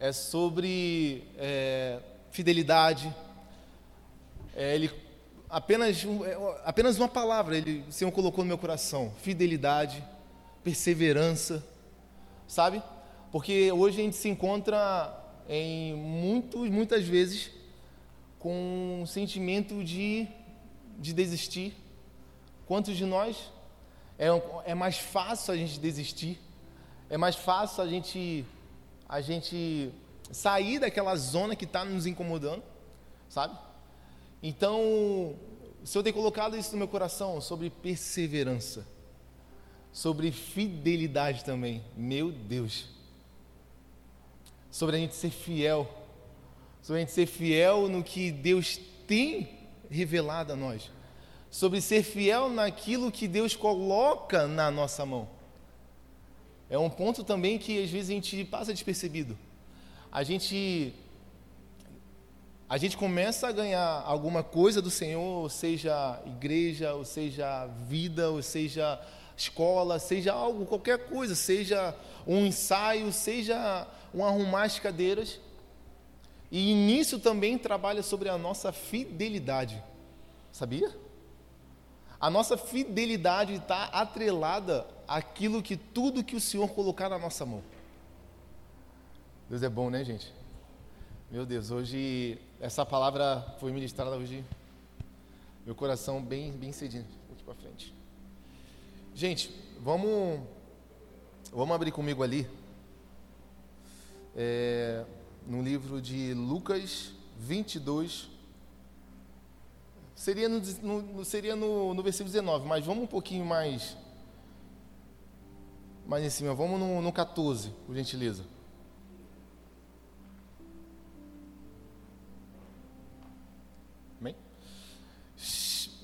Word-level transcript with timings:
é 0.00 0.12
sobre 0.12 1.24
é, 1.36 1.98
fidelidade. 2.30 3.14
É, 4.54 4.74
ele 4.74 4.90
apenas, 5.48 6.04
é, 6.04 6.60
apenas 6.64 6.98
uma 6.98 7.08
palavra 7.08 7.56
ele, 7.56 7.84
o 7.88 7.92
Senhor 7.92 8.10
colocou 8.12 8.44
no 8.44 8.48
meu 8.48 8.58
coração: 8.58 9.12
fidelidade, 9.22 10.04
perseverança, 10.62 11.64
sabe? 12.46 12.82
Porque 13.32 13.70
hoje 13.72 14.00
a 14.00 14.04
gente 14.04 14.16
se 14.16 14.28
encontra 14.28 15.14
em 15.48 15.94
muitos, 15.94 16.68
muitas 16.70 17.04
vezes 17.04 17.50
com 18.38 19.00
um 19.02 19.06
sentimento 19.06 19.82
de, 19.82 20.28
de 20.98 21.12
desistir. 21.12 21.74
Quantos 22.66 22.96
de 22.96 23.04
nós 23.04 23.50
é, 24.18 24.28
é 24.64 24.74
mais 24.74 24.98
fácil 24.98 25.52
a 25.52 25.56
gente 25.56 25.80
desistir? 25.80 26.38
É 27.10 27.16
mais 27.16 27.34
fácil 27.34 27.82
a 27.82 27.88
gente 27.88 28.44
a 29.08 29.20
gente 29.20 29.90
sair 30.30 30.78
daquela 30.78 31.16
zona 31.16 31.56
que 31.56 31.64
está 31.64 31.84
nos 31.84 32.06
incomodando, 32.06 32.62
sabe? 33.28 33.56
Então, 34.42 34.80
o 34.80 35.86
Senhor 35.86 36.02
tem 36.02 36.12
colocado 36.12 36.56
isso 36.56 36.72
no 36.72 36.78
meu 36.78 36.88
coração 36.88 37.40
sobre 37.40 37.70
perseverança, 37.70 38.86
sobre 39.90 40.30
fidelidade 40.30 41.44
também. 41.44 41.82
Meu 41.96 42.30
Deus. 42.30 42.88
Sobre 44.70 44.96
a 44.96 44.98
gente 44.98 45.14
ser 45.14 45.30
fiel, 45.30 45.88
sobre 46.82 46.98
a 46.98 47.04
gente 47.04 47.12
ser 47.12 47.26
fiel 47.26 47.88
no 47.88 48.04
que 48.04 48.30
Deus 48.30 48.78
tem 49.06 49.58
revelado 49.90 50.52
a 50.52 50.56
nós, 50.56 50.90
sobre 51.50 51.80
ser 51.80 52.02
fiel 52.02 52.50
naquilo 52.50 53.10
que 53.10 53.26
Deus 53.26 53.56
coloca 53.56 54.46
na 54.46 54.70
nossa 54.70 55.06
mão. 55.06 55.37
É 56.70 56.78
um 56.78 56.90
ponto 56.90 57.24
também 57.24 57.58
que 57.58 57.82
às 57.82 57.90
vezes 57.90 58.10
a 58.10 58.12
gente 58.14 58.44
passa 58.44 58.72
despercebido. 58.72 59.38
A 60.12 60.22
gente 60.22 60.94
a 62.68 62.76
gente 62.76 62.98
começa 62.98 63.48
a 63.48 63.52
ganhar 63.52 64.02
alguma 64.04 64.42
coisa 64.42 64.82
do 64.82 64.90
Senhor, 64.90 65.22
ou 65.22 65.48
seja 65.48 66.20
igreja, 66.26 66.92
ou 66.92 67.02
seja 67.02 67.66
vida, 67.86 68.30
ou 68.30 68.42
seja 68.42 69.00
escola, 69.34 69.98
seja 69.98 70.34
algo, 70.34 70.66
qualquer 70.66 71.08
coisa, 71.08 71.34
seja 71.34 71.94
um 72.26 72.44
ensaio, 72.44 73.10
seja 73.10 73.86
um 74.12 74.22
arrumar 74.22 74.64
as 74.64 74.78
cadeiras. 74.78 75.40
E 76.52 76.74
nisso 76.74 77.18
também 77.18 77.56
trabalha 77.56 78.02
sobre 78.02 78.28
a 78.28 78.36
nossa 78.36 78.70
fidelidade. 78.70 79.82
Sabia? 80.52 80.94
A 82.20 82.28
nossa 82.28 82.58
fidelidade 82.58 83.54
está 83.54 83.84
atrelada 83.84 84.86
àquilo 85.08 85.62
que 85.62 85.76
tudo 85.76 86.22
que 86.22 86.36
o 86.36 86.40
Senhor 86.40 86.68
colocar 86.68 87.08
na 87.08 87.18
nossa 87.18 87.46
mão. 87.46 87.62
Deus 89.48 89.62
é 89.62 89.68
bom, 89.68 89.88
né, 89.88 90.04
gente? 90.04 90.32
Meu 91.30 91.46
Deus, 91.46 91.70
hoje 91.70 92.38
essa 92.60 92.84
palavra 92.84 93.56
foi 93.58 93.72
ministrada 93.72 94.16
hoje. 94.16 94.44
Meu 95.64 95.74
coração 95.74 96.22
bem, 96.22 96.52
bem 96.52 96.72
cedinho. 96.72 97.06
Aqui 97.32 97.42
para 97.42 97.54
frente. 97.54 97.94
Gente, 99.14 99.50
vamos, 99.80 100.40
vamos 101.52 101.74
abrir 101.74 101.90
comigo 101.90 102.22
ali. 102.22 102.48
É, 104.36 105.04
no 105.46 105.62
livro 105.62 106.00
de 106.00 106.34
Lucas 106.34 107.12
22. 107.38 108.28
Seria, 110.14 110.48
no, 110.48 110.60
no, 110.60 111.24
seria 111.24 111.54
no, 111.54 111.94
no 111.94 112.02
versículo 112.02 112.30
19, 112.30 112.66
mas 112.66 112.84
vamos 112.84 113.04
um 113.04 113.06
pouquinho 113.06 113.44
mais, 113.44 113.96
mais 116.08 116.24
em 116.24 116.30
cima. 116.30 116.54
Vamos 116.54 116.80
no, 116.80 117.00
no 117.00 117.12
14, 117.12 117.70
por 117.86 117.94
gentileza. 117.94 118.44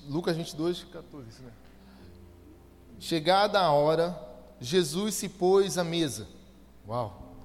Lucas 0.07 0.37
22, 0.37 0.83
14. 0.91 1.29
Isso, 1.29 1.41
né? 1.41 1.51
Chegada 2.99 3.59
a 3.59 3.71
hora, 3.71 4.17
Jesus 4.59 5.15
se 5.15 5.27
pôs 5.27 5.77
à 5.77 5.83
mesa. 5.83 6.27
Uau! 6.87 7.35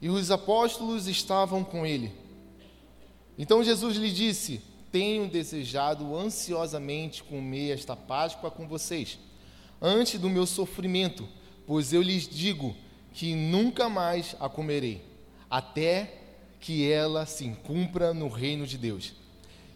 E 0.00 0.08
os 0.08 0.30
apóstolos 0.30 1.06
estavam 1.06 1.62
com 1.62 1.84
ele. 1.84 2.12
Então 3.36 3.62
Jesus 3.62 3.96
lhe 3.96 4.10
disse: 4.10 4.62
Tenho 4.90 5.28
desejado 5.28 6.16
ansiosamente 6.16 7.22
comer 7.22 7.72
esta 7.72 7.94
Páscoa 7.94 8.50
com 8.50 8.66
vocês, 8.66 9.18
antes 9.80 10.18
do 10.18 10.30
meu 10.30 10.46
sofrimento, 10.46 11.28
pois 11.68 11.92
eu 11.92 12.00
lhes 12.00 12.26
digo 12.26 12.74
que 13.12 13.34
nunca 13.34 13.90
mais 13.90 14.34
a 14.40 14.48
comerei, 14.48 15.02
até 15.50 16.14
que 16.58 16.90
ela 16.90 17.26
se 17.26 17.46
cumpra 17.62 18.14
no 18.14 18.26
reino 18.28 18.66
de 18.66 18.78
Deus. 18.78 19.12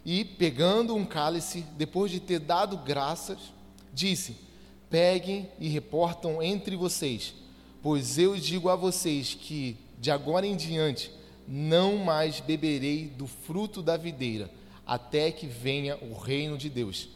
E, 0.02 0.24
pegando 0.24 0.94
um 0.96 1.04
cálice, 1.04 1.66
depois 1.76 2.10
de 2.10 2.18
ter 2.18 2.38
dado 2.38 2.78
graças, 2.78 3.38
disse: 3.92 4.36
Peguem 4.88 5.50
e 5.60 5.68
reportam 5.68 6.42
entre 6.42 6.76
vocês, 6.76 7.34
pois 7.82 8.16
eu 8.16 8.36
digo 8.36 8.70
a 8.70 8.74
vocês 8.74 9.34
que, 9.34 9.76
de 9.98 10.10
agora 10.10 10.46
em 10.46 10.56
diante, 10.56 11.10
não 11.46 11.98
mais 11.98 12.40
beberei 12.40 13.04
do 13.04 13.26
fruto 13.26 13.82
da 13.82 13.98
videira, 13.98 14.50
até 14.86 15.30
que 15.30 15.46
venha 15.46 15.98
o 15.98 16.14
reino 16.14 16.56
de 16.56 16.70
Deus. 16.70 17.10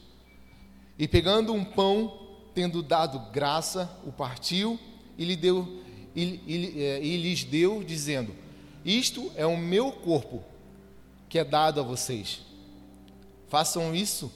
E 0.99 1.09
pegando 1.09 1.55
um 1.55 1.65
pão, 1.65 2.26
tendo 2.57 2.83
dado 2.83 3.19
graça, 3.31 3.87
o 4.07 4.11
partiu 4.11 4.81
e, 5.19 5.27
lhe 5.27 5.37
deu, 5.37 5.83
e, 6.15 6.41
e, 6.47 6.83
é, 6.83 7.05
e 7.05 7.19
lhes 7.19 7.45
deu, 7.45 7.85
dizendo: 7.85 8.35
Isto 8.83 9.31
é 9.37 9.45
o 9.45 9.59
meu 9.59 9.93
corpo, 9.93 10.43
que 11.29 11.39
é 11.39 11.45
dado 11.45 11.81
a 11.81 11.83
vocês. 11.83 12.41
Façam 13.47 13.95
isso 13.95 14.33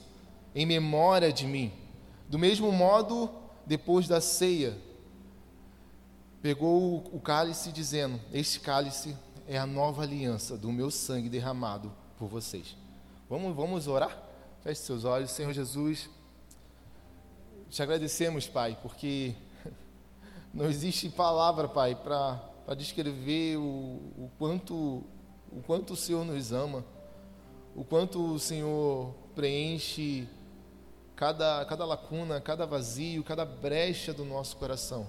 em 0.53 0.67
memória 0.67 1.33
de 1.33 1.47
mim. 1.47 1.71
Do 2.29 2.37
mesmo 2.37 2.71
modo, 2.71 3.27
depois 3.65 4.07
da 4.07 4.21
ceia, 4.21 4.77
pegou 6.43 7.03
o 7.11 7.19
cálice, 7.19 7.71
dizendo: 7.71 8.21
Este 8.31 8.59
cálice 8.59 9.17
é 9.47 9.57
a 9.57 9.65
nova 9.65 10.03
aliança 10.03 10.55
do 10.55 10.71
meu 10.71 10.91
sangue 10.91 11.27
derramado 11.27 11.91
por 12.19 12.27
vocês. 12.27 12.77
Vamos, 13.27 13.55
vamos 13.55 13.87
orar? 13.87 14.15
Feche 14.61 14.81
seus 14.81 15.05
olhos, 15.05 15.31
Senhor 15.31 15.51
Jesus. 15.53 16.07
Te 17.71 17.81
agradecemos, 17.81 18.47
Pai, 18.47 18.77
porque 18.83 19.33
não 20.53 20.65
existe 20.65 21.09
palavra, 21.09 21.67
Pai, 21.67 21.95
para 21.95 22.75
descrever 22.77 23.57
o, 23.57 23.61
o, 23.61 24.31
quanto, 24.37 25.03
o 25.51 25.63
quanto 25.65 25.93
o 25.93 25.97
Senhor 25.97 26.23
nos 26.23 26.51
ama 26.51 26.85
o 27.75 27.83
quanto 27.83 28.33
o 28.33 28.39
Senhor 28.39 29.13
preenche 29.33 30.27
cada, 31.15 31.63
cada 31.65 31.85
lacuna, 31.85 32.41
cada 32.41 32.65
vazio, 32.65 33.23
cada 33.23 33.45
brecha 33.45 34.13
do 34.13 34.25
nosso 34.25 34.57
coração. 34.57 35.07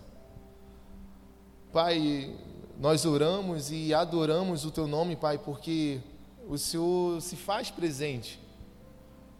Pai, 1.73 2.37
nós 2.79 3.05
oramos 3.05 3.71
e 3.73 3.93
adoramos 3.93 4.65
o 4.65 4.71
Teu 4.71 4.87
nome, 4.87 5.17
Pai, 5.17 5.39
porque 5.39 6.01
o 6.47 6.57
Senhor 6.59 7.21
se 7.21 7.35
faz 7.35 7.71
presente, 7.71 8.39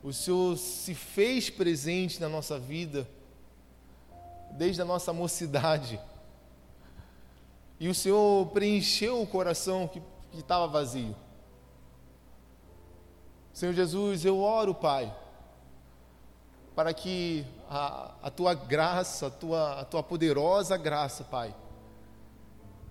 o 0.03 0.13
Senhor 0.13 0.57
se 0.57 0.95
fez 0.95 1.49
presente 1.49 2.21
na 2.21 2.29
nossa 2.29 2.59
vida, 2.59 3.09
desde 4.53 4.83
a 4.83 4.85
nossa 4.85 5.13
mocidade. 5.13 6.01
E 7.79 7.89
o 7.89 7.95
Senhor 7.95 8.47
preencheu 8.49 9.23
o 9.23 9.27
coração 9.27 9.87
que 9.87 10.03
estava 10.35 10.67
vazio. 10.67 11.15
Senhor 13.53 13.73
Jesus, 13.73 14.25
eu 14.25 14.41
oro, 14.41 14.75
Pai, 14.75 15.15
para 16.75 16.93
que 16.93 17.45
a, 17.69 18.15
a 18.23 18.31
tua 18.31 18.55
graça, 18.55 19.27
a 19.27 19.31
tua, 19.31 19.81
a 19.81 19.85
tua 19.85 20.03
poderosa 20.03 20.77
graça, 20.77 21.23
Pai, 21.23 21.55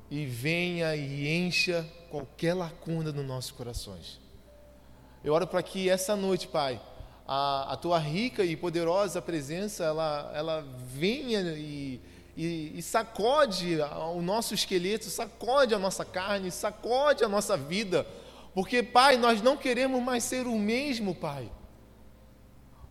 e 0.09 0.25
venha 0.25 0.95
e 0.95 1.27
encha 1.27 1.87
qualquer 2.09 2.53
lacuna 2.53 3.11
nos 3.11 3.25
nossos 3.25 3.51
corações. 3.51 4.19
Eu 5.23 5.33
oro 5.33 5.47
para 5.47 5.63
que 5.63 5.89
essa 5.89 6.15
noite, 6.15 6.47
Pai, 6.47 6.81
a, 7.33 7.71
a, 7.71 7.77
tua 7.77 7.97
rica 7.97 8.43
e 8.43 8.57
poderosa 8.57 9.21
presença, 9.21 9.85
ela, 9.85 10.29
ela 10.35 10.65
venha 10.93 11.39
e, 11.39 12.01
e, 12.35 12.73
e 12.77 12.81
sacode 12.81 13.77
o 14.13 14.21
nosso 14.21 14.53
esqueleto, 14.53 15.05
sacode 15.05 15.73
a 15.73 15.79
nossa 15.79 16.03
carne, 16.03 16.51
sacode 16.51 17.23
a 17.23 17.29
nossa 17.29 17.55
vida, 17.55 18.05
porque, 18.53 18.83
Pai, 18.83 19.15
nós 19.15 19.41
não 19.41 19.55
queremos 19.55 20.03
mais 20.03 20.25
ser 20.25 20.45
o 20.45 20.59
mesmo, 20.59 21.15
Pai. 21.15 21.49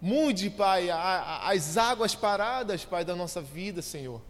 Mude, 0.01 0.49
Pai, 0.49 0.89
a, 0.89 0.97
a, 0.97 1.53
as 1.53 1.77
águas 1.77 2.15
paradas, 2.15 2.83
Pai, 2.83 3.05
da 3.05 3.15
nossa 3.15 3.43
vida, 3.43 3.83
Senhor. 3.83 4.23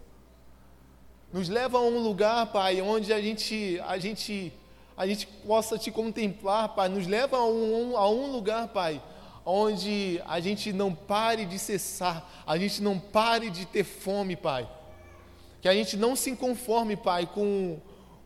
Nos 1.31 1.47
leva 1.47 1.77
a 1.77 1.81
um 1.81 1.99
lugar, 1.99 2.47
Pai, 2.47 2.81
onde 2.81 3.13
a 3.13 3.21
gente, 3.21 3.81
a 3.87 3.97
gente, 3.97 4.51
a 4.97 5.07
gente 5.07 5.25
possa 5.25 5.77
te 5.77 5.89
contemplar, 5.89 6.75
Pai. 6.75 6.89
Nos 6.89 7.07
leva 7.07 7.37
a 7.37 7.45
um, 7.45 7.95
a 7.95 8.09
um 8.09 8.29
lugar, 8.29 8.67
Pai, 8.67 9.01
onde 9.45 10.21
a 10.27 10.39
gente 10.39 10.71
não 10.71 10.93
pare 10.93 11.45
de 11.45 11.57
cessar, 11.57 12.43
a 12.45 12.57
gente 12.57 12.81
não 12.81 12.99
pare 12.99 13.49
de 13.49 13.65
ter 13.65 13.83
fome, 13.83 14.35
Pai. 14.35 14.69
Que 15.61 15.67
a 15.67 15.73
gente 15.73 15.95
não 15.95 16.15
se 16.15 16.35
conforme, 16.35 16.95
Pai, 16.95 17.25
com 17.25 17.79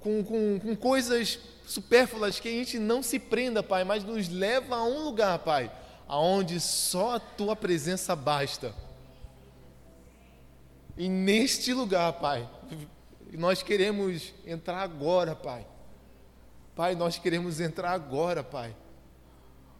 com, 0.06 0.24
com, 0.24 0.60
com 0.60 0.76
coisas 0.76 1.40
supérfluas 1.66 2.40
que 2.40 2.48
a 2.48 2.52
gente 2.52 2.78
não 2.78 3.02
se 3.02 3.18
prenda, 3.18 3.64
Pai, 3.64 3.84
mas 3.84 4.04
nos 4.04 4.30
leva 4.30 4.76
a 4.76 4.84
um 4.84 5.04
lugar, 5.04 5.40
Pai, 5.40 5.72
aonde 6.08 6.60
só 6.60 7.16
a 7.16 7.20
tua 7.20 7.56
presença 7.56 8.16
basta. 8.16 8.72
E 10.96 11.10
neste 11.10 11.74
lugar, 11.74 12.14
Pai, 12.14 12.48
nós 13.34 13.64
queremos 13.64 14.32
entrar 14.46 14.84
agora, 14.84 15.36
Pai. 15.36 15.66
Pai, 16.76 16.94
nós 16.94 17.18
queremos 17.18 17.60
entrar 17.60 17.92
agora, 17.94 18.44
Pai. 18.44 18.76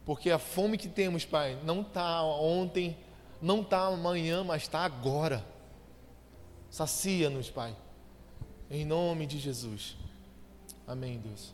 Porque 0.06 0.30
a 0.30 0.38
fome 0.38 0.78
que 0.78 0.88
temos, 0.88 1.24
Pai, 1.24 1.58
não 1.64 1.80
está 1.80 2.22
ontem, 2.22 2.96
não 3.42 3.60
está 3.60 3.86
amanhã, 3.86 4.44
mas 4.44 4.62
está 4.62 4.84
agora. 4.84 5.44
Sacia-nos, 6.70 7.50
Pai. 7.50 7.76
Em 8.70 8.84
nome 8.84 9.26
de 9.26 9.36
Jesus. 9.36 9.96
Amém, 10.86 11.18
Deus. 11.18 11.52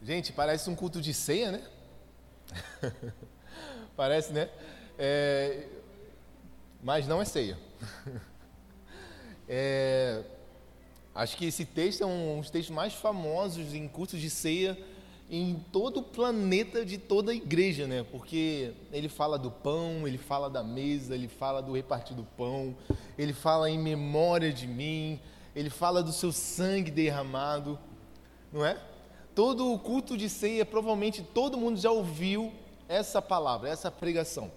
Gente, 0.00 0.32
parece 0.32 0.70
um 0.70 0.76
culto 0.76 1.00
de 1.00 1.12
ceia, 1.12 1.50
né? 1.50 1.68
parece, 3.96 4.32
né? 4.32 4.48
É... 4.96 5.66
Mas 6.80 7.08
não 7.08 7.20
é 7.20 7.24
ceia. 7.24 7.58
é... 9.48 10.24
Acho 11.14 11.36
que 11.36 11.44
esse 11.46 11.64
texto 11.64 12.02
é 12.02 12.06
um 12.06 12.40
dos 12.40 12.50
textos 12.50 12.74
mais 12.74 12.94
famosos 12.94 13.74
em 13.74 13.86
cultos 13.86 14.20
de 14.20 14.30
ceia 14.30 14.78
em 15.30 15.64
todo 15.72 16.00
o 16.00 16.02
planeta 16.02 16.84
de 16.84 16.98
toda 16.98 17.32
a 17.32 17.34
igreja, 17.34 17.86
né? 17.86 18.04
Porque 18.10 18.72
ele 18.92 19.08
fala 19.08 19.38
do 19.38 19.50
pão, 19.50 20.06
ele 20.06 20.18
fala 20.18 20.50
da 20.50 20.62
mesa, 20.62 21.14
ele 21.14 21.26
fala 21.26 21.62
do 21.62 21.72
repartir 21.72 22.14
do 22.14 22.22
pão, 22.22 22.76
ele 23.16 23.32
fala 23.32 23.70
em 23.70 23.78
memória 23.78 24.52
de 24.52 24.66
mim, 24.66 25.18
ele 25.56 25.70
fala 25.70 26.02
do 26.02 26.12
seu 26.12 26.32
sangue 26.32 26.90
derramado, 26.90 27.78
não 28.52 28.62
é? 28.62 28.78
Todo 29.34 29.72
o 29.72 29.78
culto 29.78 30.18
de 30.18 30.28
ceia, 30.28 30.66
provavelmente 30.66 31.22
todo 31.22 31.56
mundo 31.56 31.80
já 31.80 31.90
ouviu 31.90 32.52
essa 32.86 33.22
palavra, 33.22 33.70
essa 33.70 33.90
pregação. 33.90 34.52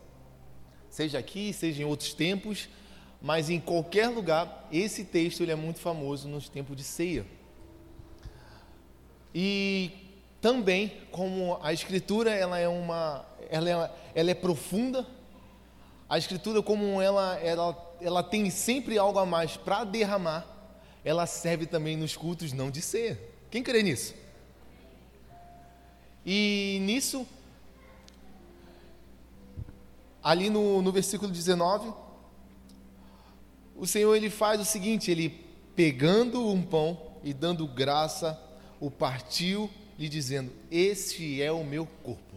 Seja 0.89 1.17
aqui, 1.19 1.53
seja 1.53 1.83
em 1.83 1.85
outros 1.85 2.13
tempos, 2.13 2.67
mas 3.21 3.49
em 3.49 3.59
qualquer 3.59 4.09
lugar, 4.09 4.67
esse 4.71 5.03
texto 5.03 5.41
ele 5.41 5.51
é 5.51 5.55
muito 5.55 5.79
famoso 5.79 6.27
nos 6.27 6.49
tempos 6.49 6.75
de 6.75 6.83
ceia. 6.83 7.25
E 9.33 9.91
também, 10.39 10.91
como 11.11 11.59
a 11.61 11.73
escritura 11.73 12.31
ela 12.31 12.57
é 12.59 12.67
uma, 12.67 13.25
ela 13.49 13.69
é, 13.69 13.91
ela 14.13 14.31
é 14.31 14.33
profunda, 14.33 15.05
a 16.07 16.17
escritura 16.17 16.61
como 16.61 17.01
ela, 17.01 17.37
ela, 17.39 17.95
ela 17.99 18.23
tem 18.23 18.49
sempre 18.49 18.97
algo 18.97 19.17
a 19.17 19.25
mais 19.25 19.57
para 19.57 19.83
derramar, 19.83 20.45
ela 21.03 21.25
serve 21.25 21.65
também 21.65 21.97
nos 21.97 22.15
cultos 22.15 22.53
não 22.53 22.69
de 22.69 22.81
ceia. 22.81 23.19
Quem 23.49 23.63
crê 23.63 23.81
nisso? 23.81 24.13
E 26.25 26.79
nisso, 26.81 27.27
ali 30.23 30.49
no, 30.49 30.81
no 30.81 30.91
versículo 30.91 31.31
19, 31.31 31.93
o 33.75 33.85
Senhor 33.85 34.15
ele 34.15 34.29
faz 34.29 34.59
o 34.59 34.65
seguinte: 34.65 35.11
ele 35.11 35.45
pegando 35.75 36.47
um 36.47 36.61
pão 36.61 36.99
e 37.23 37.33
dando 37.33 37.67
graça, 37.67 38.39
o 38.79 38.89
partiu, 38.89 39.69
lhe 39.97 40.07
dizendo: 40.07 40.51
Este 40.71 41.41
é 41.41 41.51
o 41.51 41.63
meu 41.63 41.85
corpo. 42.03 42.35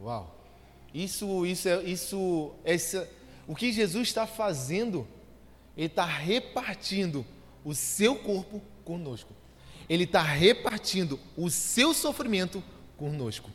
Uau! 0.00 0.34
Isso, 0.94 1.44
isso, 1.44 1.68
é, 1.68 1.82
isso, 1.82 2.52
essa, 2.64 3.08
o 3.46 3.54
que 3.54 3.72
Jesus 3.72 4.08
está 4.08 4.26
fazendo, 4.26 5.06
ele 5.76 5.86
está 5.88 6.04
repartindo 6.04 7.26
o 7.64 7.74
seu 7.74 8.16
corpo 8.16 8.62
conosco. 8.84 9.34
Ele 9.88 10.04
está 10.04 10.22
repartindo 10.22 11.20
o 11.36 11.50
seu 11.50 11.92
sofrimento 11.92 12.62
conosco. 12.96 13.50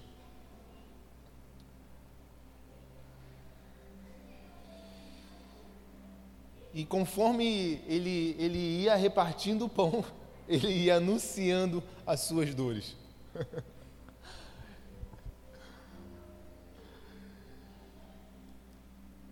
E 6.74 6.86
conforme 6.86 7.82
ele, 7.88 8.36
ele 8.40 8.84
ia 8.84 8.96
repartindo 8.96 9.66
o 9.66 9.70
pão, 9.70 10.06
ele 10.48 10.70
ia 10.70 10.96
anunciando 10.96 11.84
as 12.06 12.22
suas 12.22 12.56
dores. 12.56 12.96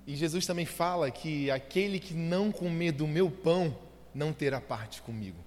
e 0.06 0.16
Jesus 0.16 0.46
também 0.46 0.66
fala 0.66 1.10
que 1.10 1.50
aquele 1.50 2.00
que 2.00 2.14
não 2.14 2.52
comer 2.52 2.92
do 2.92 3.08
meu 3.08 3.32
pão 3.32 3.76
não 4.14 4.34
terá 4.34 4.60
parte 4.60 5.02
comigo. 5.02 5.38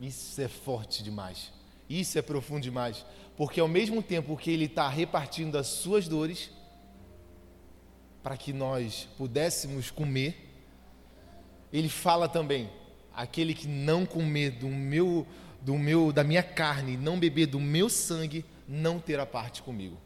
Isso 0.00 0.40
é 0.40 0.48
forte 0.48 1.02
demais. 1.02 1.52
Isso 1.88 2.18
é 2.18 2.22
profundo 2.22 2.62
demais. 2.62 3.04
Porque 3.36 3.60
ao 3.60 3.68
mesmo 3.68 4.02
tempo 4.02 4.36
que 4.36 4.50
Ele 4.50 4.66
está 4.66 4.88
repartindo 4.88 5.56
as 5.56 5.66
suas 5.66 6.08
dores, 6.08 6.50
para 8.24 8.38
que 8.38 8.54
nós 8.54 9.06
pudéssemos 9.18 9.90
comer, 9.90 10.50
Ele 11.70 11.90
fala 11.90 12.26
também: 12.26 12.70
aquele 13.14 13.52
que 13.52 13.68
não 13.68 14.06
comer 14.06 14.52
do 14.52 14.66
meu, 14.66 15.26
do 15.60 15.78
meu, 15.78 16.10
da 16.10 16.24
minha 16.24 16.42
carne, 16.42 16.96
não 16.96 17.18
beber 17.18 17.46
do 17.46 17.60
meu 17.60 17.90
sangue, 17.90 18.42
não 18.66 18.98
terá 18.98 19.26
parte 19.26 19.62
comigo. 19.62 19.98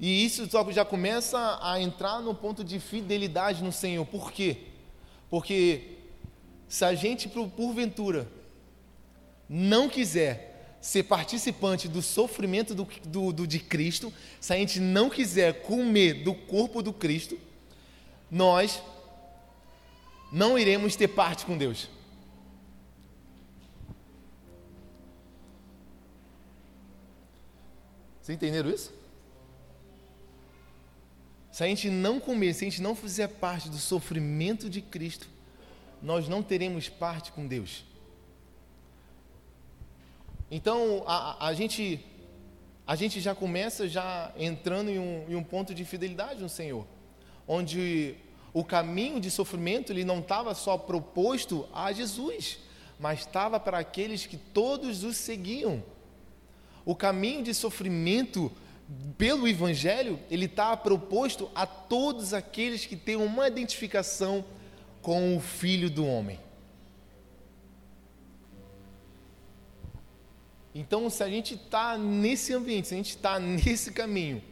E 0.00 0.24
isso 0.24 0.50
só 0.50 0.68
já 0.72 0.84
começa 0.84 1.60
a 1.62 1.80
entrar 1.80 2.20
no 2.20 2.34
ponto 2.34 2.64
de 2.64 2.80
fidelidade 2.80 3.62
no 3.62 3.70
Senhor. 3.70 4.04
Por 4.04 4.32
quê? 4.32 4.64
Porque 5.30 5.98
se 6.66 6.84
a 6.84 6.92
gente, 6.92 7.28
porventura, 7.28 8.26
não 9.48 9.88
quiser 9.88 10.51
ser 10.82 11.04
participante 11.04 11.86
do 11.86 12.02
sofrimento 12.02 12.74
do, 12.74 12.84
do, 13.04 13.32
do, 13.32 13.46
de 13.46 13.60
Cristo, 13.60 14.12
se 14.40 14.52
a 14.52 14.56
gente 14.56 14.80
não 14.80 15.08
quiser 15.08 15.62
comer 15.62 16.24
do 16.24 16.34
corpo 16.34 16.82
do 16.82 16.92
Cristo, 16.92 17.38
nós 18.28 18.82
não 20.32 20.58
iremos 20.58 20.96
ter 20.96 21.06
parte 21.06 21.46
com 21.46 21.56
Deus. 21.56 21.88
Vocês 28.20 28.34
entenderam 28.34 28.68
isso? 28.68 28.92
Se 31.52 31.62
a 31.62 31.66
gente 31.68 31.88
não 31.90 32.18
comer, 32.18 32.54
se 32.54 32.64
a 32.64 32.68
gente 32.68 32.82
não 32.82 32.96
fizer 32.96 33.28
parte 33.28 33.68
do 33.68 33.78
sofrimento 33.78 34.68
de 34.68 34.82
Cristo, 34.82 35.28
nós 36.02 36.28
não 36.28 36.42
teremos 36.42 36.88
parte 36.88 37.30
com 37.30 37.46
Deus. 37.46 37.84
Então, 40.54 41.02
a, 41.06 41.46
a, 41.46 41.54
gente, 41.54 41.98
a 42.86 42.94
gente 42.94 43.22
já 43.22 43.34
começa 43.34 43.88
já 43.88 44.30
entrando 44.36 44.90
em 44.90 44.98
um, 44.98 45.24
em 45.26 45.34
um 45.34 45.42
ponto 45.42 45.74
de 45.74 45.82
fidelidade 45.82 46.42
no 46.42 46.48
Senhor, 46.50 46.86
onde 47.48 48.16
o 48.52 48.62
caminho 48.62 49.18
de 49.18 49.30
sofrimento 49.30 49.90
ele 49.90 50.04
não 50.04 50.18
estava 50.18 50.54
só 50.54 50.76
proposto 50.76 51.66
a 51.72 51.90
Jesus, 51.90 52.58
mas 53.00 53.20
estava 53.20 53.58
para 53.58 53.78
aqueles 53.78 54.26
que 54.26 54.36
todos 54.36 55.04
os 55.04 55.16
seguiam. 55.16 55.82
O 56.84 56.94
caminho 56.94 57.42
de 57.42 57.54
sofrimento 57.54 58.52
pelo 59.16 59.48
Evangelho, 59.48 60.20
ele 60.30 60.44
está 60.44 60.76
proposto 60.76 61.50
a 61.54 61.64
todos 61.64 62.34
aqueles 62.34 62.84
que 62.84 62.94
têm 62.94 63.16
uma 63.16 63.48
identificação 63.48 64.44
com 65.00 65.34
o 65.34 65.40
Filho 65.40 65.88
do 65.88 66.06
Homem. 66.06 66.38
Então, 70.74 71.08
se 71.10 71.22
a 71.22 71.28
gente 71.28 71.54
está 71.54 71.98
nesse 71.98 72.54
ambiente, 72.54 72.88
se 72.88 72.94
a 72.94 72.96
gente 72.96 73.10
está 73.10 73.38
nesse 73.38 73.92
caminho, 73.92 74.42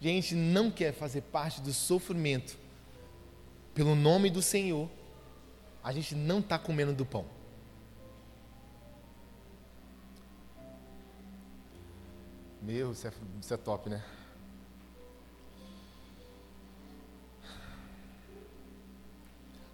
a 0.00 0.04
gente 0.04 0.34
não 0.34 0.70
quer 0.70 0.92
fazer 0.92 1.22
parte 1.22 1.60
do 1.60 1.72
sofrimento 1.72 2.56
pelo 3.74 3.94
nome 3.94 4.30
do 4.30 4.40
Senhor, 4.40 4.88
a 5.82 5.92
gente 5.92 6.14
não 6.14 6.40
está 6.40 6.58
comendo 6.58 6.92
do 6.92 7.04
pão. 7.04 7.24
Meu, 12.62 12.92
isso 12.92 13.08
é, 13.08 13.12
isso 13.40 13.54
é 13.54 13.56
top, 13.56 13.88
né? 13.88 14.04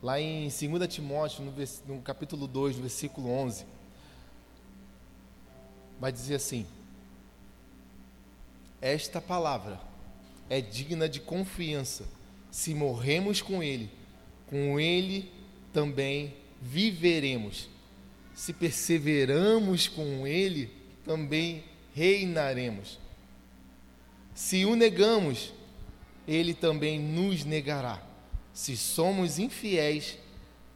Lá 0.02 0.20
em 0.20 0.48
2 0.48 0.88
Timóteo, 0.88 1.44
no, 1.44 1.52
no 1.94 2.02
capítulo 2.02 2.46
2, 2.46 2.76
no 2.76 2.82
versículo 2.82 3.28
11, 3.28 3.66
vai 6.00 6.12
dizer 6.12 6.36
assim: 6.36 6.66
Esta 8.80 9.20
palavra 9.20 9.80
é 10.48 10.60
digna 10.60 11.08
de 11.08 11.20
confiança. 11.20 12.04
Se 12.50 12.74
morremos 12.74 13.42
com 13.42 13.62
Ele, 13.62 13.90
com 14.46 14.78
Ele 14.80 15.30
também 15.72 16.34
viveremos. 16.60 17.68
Se 18.34 18.52
perseveramos 18.52 19.88
com 19.88 20.26
Ele, 20.26 20.70
também 21.04 21.64
reinaremos. 21.94 22.98
Se 24.34 24.66
o 24.66 24.76
negamos, 24.76 25.54
ele 26.28 26.52
também 26.52 27.00
nos 27.00 27.44
negará. 27.44 28.02
Se 28.52 28.76
somos 28.76 29.38
infiéis, 29.38 30.18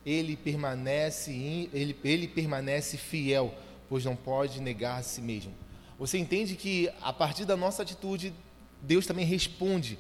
ele 0.05 0.37
permanece, 0.37 1.31
ele, 1.73 1.97
ele 2.03 2.29
permanece 2.29 2.97
fiel, 2.97 3.55
pois 3.91 4.05
não 4.05 4.15
pode 4.15 4.61
negar 4.61 5.01
a 5.01 5.03
si 5.03 5.21
mesmo. 5.21 5.53
Você 5.99 6.17
entende 6.17 6.55
que 6.55 6.89
a 7.03 7.13
partir 7.13 7.45
da 7.45 7.57
nossa 7.57 7.83
atitude, 7.83 8.33
Deus 8.81 9.05
também 9.05 9.27
responde. 9.27 9.99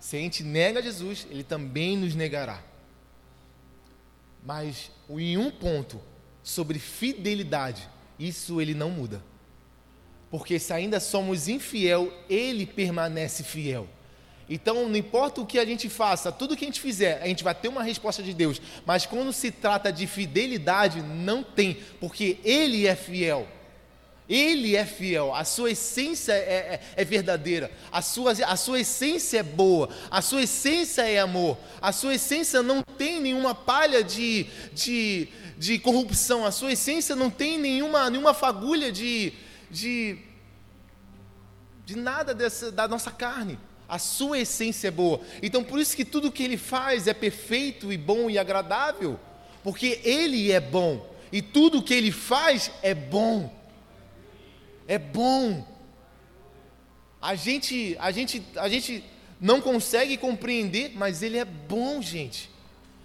Se 0.00 0.16
a 0.16 0.18
gente 0.18 0.42
nega 0.42 0.82
Jesus, 0.82 1.26
ele 1.30 1.44
também 1.44 1.96
nos 1.96 2.14
negará. 2.14 2.64
Mas 4.42 4.90
em 5.10 5.36
um 5.36 5.50
ponto, 5.50 6.00
sobre 6.42 6.78
fidelidade, 6.78 7.86
isso 8.18 8.60
ele 8.60 8.72
não 8.72 8.90
muda. 8.90 9.22
Porque 10.30 10.58
se 10.58 10.72
ainda 10.72 10.98
somos 10.98 11.48
infiel, 11.48 12.10
ele 12.30 12.64
permanece 12.64 13.44
fiel. 13.44 13.86
Então, 14.52 14.88
não 14.88 14.96
importa 14.96 15.40
o 15.40 15.46
que 15.46 15.60
a 15.60 15.64
gente 15.64 15.88
faça, 15.88 16.32
tudo 16.32 16.56
que 16.56 16.64
a 16.64 16.66
gente 16.66 16.80
fizer, 16.80 17.22
a 17.22 17.28
gente 17.28 17.44
vai 17.44 17.54
ter 17.54 17.68
uma 17.68 17.84
resposta 17.84 18.20
de 18.20 18.34
Deus. 18.34 18.60
Mas 18.84 19.06
quando 19.06 19.32
se 19.32 19.52
trata 19.52 19.92
de 19.92 20.08
fidelidade, 20.08 21.00
não 21.00 21.44
tem, 21.44 21.74
porque 22.00 22.36
Ele 22.42 22.84
é 22.84 22.96
fiel. 22.96 23.46
Ele 24.28 24.74
é 24.74 24.84
fiel, 24.84 25.34
a 25.34 25.44
sua 25.44 25.70
essência 25.70 26.32
é, 26.32 26.36
é, 26.36 26.80
é, 26.96 27.04
verdadeira, 27.04 27.70
a 27.90 28.00
sua, 28.00 28.30
a 28.30 28.56
sua 28.56 28.78
essência 28.78 29.38
é 29.38 29.42
boa, 29.42 29.88
a 30.08 30.22
sua 30.22 30.42
essência 30.42 31.02
é 31.02 31.18
amor, 31.18 31.58
a 31.82 31.90
sua 31.90 32.14
essência 32.14 32.62
não 32.62 32.80
tem 32.80 33.20
nenhuma 33.20 33.56
palha 33.56 34.04
de, 34.04 34.46
de, 34.72 35.26
de 35.58 35.80
corrupção, 35.80 36.46
a 36.46 36.52
sua 36.52 36.72
essência 36.72 37.16
não 37.16 37.28
tem 37.28 37.58
nenhuma, 37.58 38.08
nenhuma 38.08 38.32
fagulha 38.32 38.92
de, 38.92 39.32
de, 39.68 40.16
de 41.84 41.96
nada 41.96 42.32
dessa, 42.32 42.70
da 42.70 42.86
nossa 42.86 43.10
carne 43.10 43.58
a 43.90 43.98
sua 43.98 44.38
essência 44.38 44.88
é 44.88 44.90
boa. 44.90 45.20
Então, 45.42 45.64
por 45.64 45.80
isso 45.80 45.96
que 45.96 46.04
tudo 46.04 46.30
que 46.30 46.44
ele 46.44 46.56
faz 46.56 47.08
é 47.08 47.12
perfeito 47.12 47.92
e 47.92 47.98
bom 47.98 48.30
e 48.30 48.38
agradável, 48.38 49.18
porque 49.64 50.00
ele 50.04 50.52
é 50.52 50.60
bom 50.60 51.10
e 51.32 51.42
tudo 51.42 51.82
que 51.82 51.92
ele 51.92 52.12
faz 52.12 52.70
é 52.82 52.94
bom. 52.94 53.52
É 54.86 54.98
bom. 54.98 55.66
A 57.20 57.34
gente, 57.34 57.96
a 57.98 58.10
gente, 58.10 58.42
a 58.56 58.68
gente 58.68 59.04
não 59.40 59.60
consegue 59.60 60.16
compreender, 60.16 60.92
mas 60.94 61.22
ele 61.22 61.38
é 61.38 61.44
bom, 61.44 62.00
gente. 62.00 62.48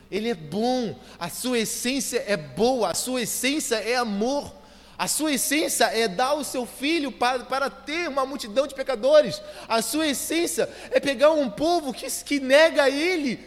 Ele 0.10 0.30
é 0.30 0.36
bom. 0.36 0.98
A 1.20 1.30
sua 1.30 1.60
essência 1.60 2.24
é 2.28 2.38
boa, 2.38 2.92
a 2.92 2.94
sua 2.94 3.24
essência 3.24 3.76
é 3.76 3.96
amor. 3.96 4.54
A 4.98 5.08
sua 5.08 5.34
essência 5.34 5.86
é 5.86 6.08
dar 6.08 6.34
o 6.36 6.44
seu 6.44 6.66
filho 6.66 7.12
para, 7.12 7.44
para 7.44 7.70
ter 7.70 8.08
uma 8.08 8.26
multidão 8.26 8.66
de 8.66 8.74
pecadores. 8.74 9.42
A 9.68 9.82
sua 9.82 10.08
essência 10.08 10.70
é 10.90 11.00
pegar 11.00 11.32
um 11.32 11.50
povo 11.50 11.94
que, 11.94 12.10
que 12.24 12.40
nega 12.40 12.90
ele, 12.90 13.40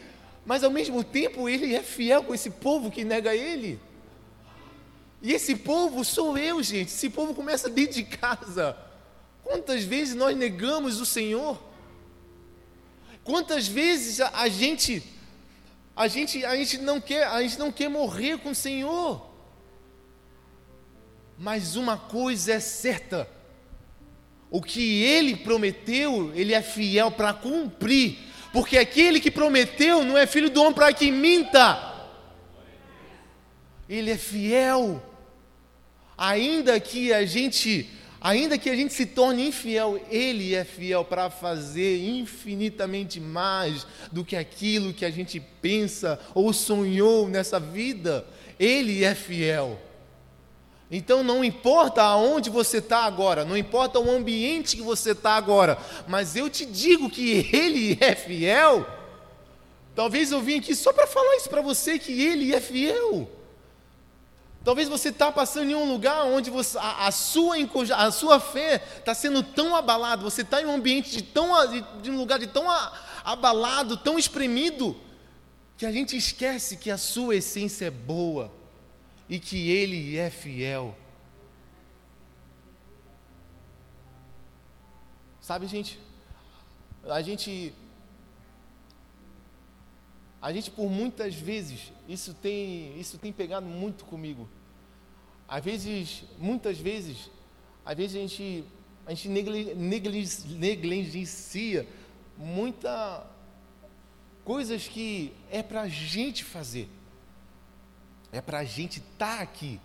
mas 0.44 0.62
ao 0.62 0.70
mesmo 0.70 1.02
tempo 1.02 1.48
ele 1.48 1.74
é 1.74 1.82
fiel 1.82 2.22
com 2.22 2.34
esse 2.34 2.50
povo 2.50 2.90
que 2.90 3.02
nega 3.02 3.34
ele. 3.34 3.80
E 5.22 5.32
esse 5.32 5.56
povo 5.56 6.04
sou 6.04 6.36
eu, 6.36 6.62
gente. 6.62 6.88
Esse 6.88 7.08
povo 7.10 7.34
começa 7.34 7.68
dentro 7.68 7.94
de 7.94 8.04
casa. 8.04 8.76
Quantas 9.42 9.82
vezes 9.82 10.14
nós 10.14 10.36
negamos 10.36 11.00
o 11.00 11.06
Senhor? 11.06 11.58
Quantas 13.24 13.66
vezes 13.66 14.20
a, 14.20 14.30
a 14.34 14.48
gente 14.48 15.02
a 15.96 16.06
gente 16.06 16.44
a 16.44 16.54
gente 16.54 16.78
não 16.78 17.00
quer 17.00 17.26
a 17.26 17.42
gente 17.42 17.58
não 17.58 17.72
quer 17.72 17.88
morrer 17.88 18.38
com 18.38 18.50
o 18.50 18.54
Senhor? 18.54 19.27
Mas 21.38 21.76
uma 21.76 21.97
coisa 21.97 22.54
é 22.54 22.61
certa: 22.61 23.28
o 24.50 24.61
que 24.61 25.02
ele 25.02 25.37
prometeu, 25.37 26.33
ele 26.35 26.52
é 26.52 26.61
fiel 26.61 27.12
para 27.12 27.33
cumprir, 27.33 28.18
porque 28.52 28.76
aquele 28.76 29.21
que 29.21 29.30
prometeu 29.30 30.04
não 30.04 30.18
é 30.18 30.26
filho 30.26 30.50
do 30.50 30.61
homem 30.61 30.75
para 30.75 30.92
que 30.92 31.12
minta, 31.12 31.95
ele 33.88 34.11
é 34.11 34.18
fiel. 34.18 35.02
Ainda 36.16 36.80
que 36.80 37.12
a 37.12 37.25
gente, 37.25 37.88
ainda 38.21 38.59
que 38.59 38.68
a 38.68 38.75
gente 38.75 38.92
se 38.92 39.07
torne 39.07 39.47
infiel, 39.47 40.04
ele 40.11 40.52
é 40.52 40.64
fiel 40.64 41.04
para 41.04 41.30
fazer 41.30 42.04
infinitamente 42.04 43.21
mais 43.21 43.87
do 44.11 44.25
que 44.25 44.35
aquilo 44.35 44.92
que 44.92 45.04
a 45.04 45.11
gente 45.11 45.38
pensa 45.38 46.18
ou 46.35 46.52
sonhou 46.52 47.28
nessa 47.28 47.61
vida. 47.61 48.26
Ele 48.59 49.04
é 49.04 49.14
fiel. 49.14 49.80
Então 50.90 51.23
não 51.23 51.45
importa 51.45 52.02
aonde 52.02 52.49
você 52.49 52.78
está 52.78 53.04
agora, 53.04 53.45
não 53.45 53.57
importa 53.57 54.00
o 54.00 54.11
ambiente 54.11 54.76
que 54.76 54.83
você 54.83 55.11
está 55.11 55.33
agora, 55.33 55.78
mas 56.07 56.35
eu 56.35 56.49
te 56.49 56.64
digo 56.64 57.11
que 57.11 57.49
Ele 57.52 57.99
é 58.00 58.14
fiel. 58.14 58.87
Talvez 59.95 60.33
eu 60.33 60.40
vim 60.40 60.59
aqui 60.59 60.75
só 60.75 60.92
para 60.92 61.07
falar 61.07 61.37
isso 61.37 61.50
para 61.50 61.61
você, 61.61 61.99
que 61.99 62.23
Ele 62.23 62.54
é 62.54 62.61
fiel. 62.61 63.28
Talvez 64.64 64.88
você 64.88 65.11
está 65.11 65.30
passando 65.30 65.71
em 65.71 65.75
um 65.75 65.90
lugar 65.90 66.25
onde 66.25 66.50
você, 66.50 66.78
a, 66.78 67.07
a, 67.07 67.11
sua, 67.11 67.57
a 67.97 68.11
sua 68.11 68.40
fé 68.40 68.83
está 68.99 69.14
sendo 69.14 69.42
tão 69.42 69.76
abalada, 69.76 70.23
você 70.23 70.42
está 70.42 70.61
em 70.62 70.66
um 70.66 70.75
ambiente 70.75 71.11
de, 71.11 71.23
tão, 71.23 71.66
de, 71.68 71.85
de 72.02 72.11
um 72.11 72.16
lugar 72.16 72.38
de 72.38 72.47
tão 72.47 72.66
abalado, 73.25 73.97
tão 73.97 74.18
espremido, 74.18 74.97
que 75.76 75.85
a 75.85 75.92
gente 75.92 76.16
esquece 76.16 76.76
que 76.76 76.90
a 76.90 76.99
sua 76.99 77.37
essência 77.37 77.87
é 77.87 77.90
boa 77.90 78.57
e 79.28 79.38
que 79.38 79.70
Ele 79.70 80.16
é 80.16 80.30
fiel. 80.30 80.97
Sabe, 85.40 85.66
gente? 85.66 85.99
A 87.04 87.23
gente. 87.23 87.73
A 90.40 90.52
gente, 90.52 90.70
por 90.70 90.88
muitas 90.88 91.35
vezes, 91.35 91.92
isso 92.06 92.32
tem, 92.35 92.99
isso 93.00 93.18
tem 93.18 93.32
pegado 93.32 93.66
muito 93.66 94.04
comigo. 94.04 94.49
Às 95.49 95.64
vezes, 95.64 96.25
muitas 96.38 96.78
vezes, 96.78 97.30
às 97.85 97.97
vezes 97.97 98.16
a 98.16 98.20
gente, 98.20 98.64
a 99.06 99.14
gente 99.14 99.28
negligencia 100.58 101.88
muita 102.37 103.26
coisas 104.44 104.87
que 104.87 105.32
é 105.50 105.62
para 105.62 105.82
a 105.82 105.88
gente 105.88 106.44
fazer. 106.44 106.88
É 108.32 108.40
para 108.40 108.58
a 108.58 108.64
gente 108.64 108.99
estar 108.99 109.38
tá 109.38 109.42
aqui. 109.42 109.80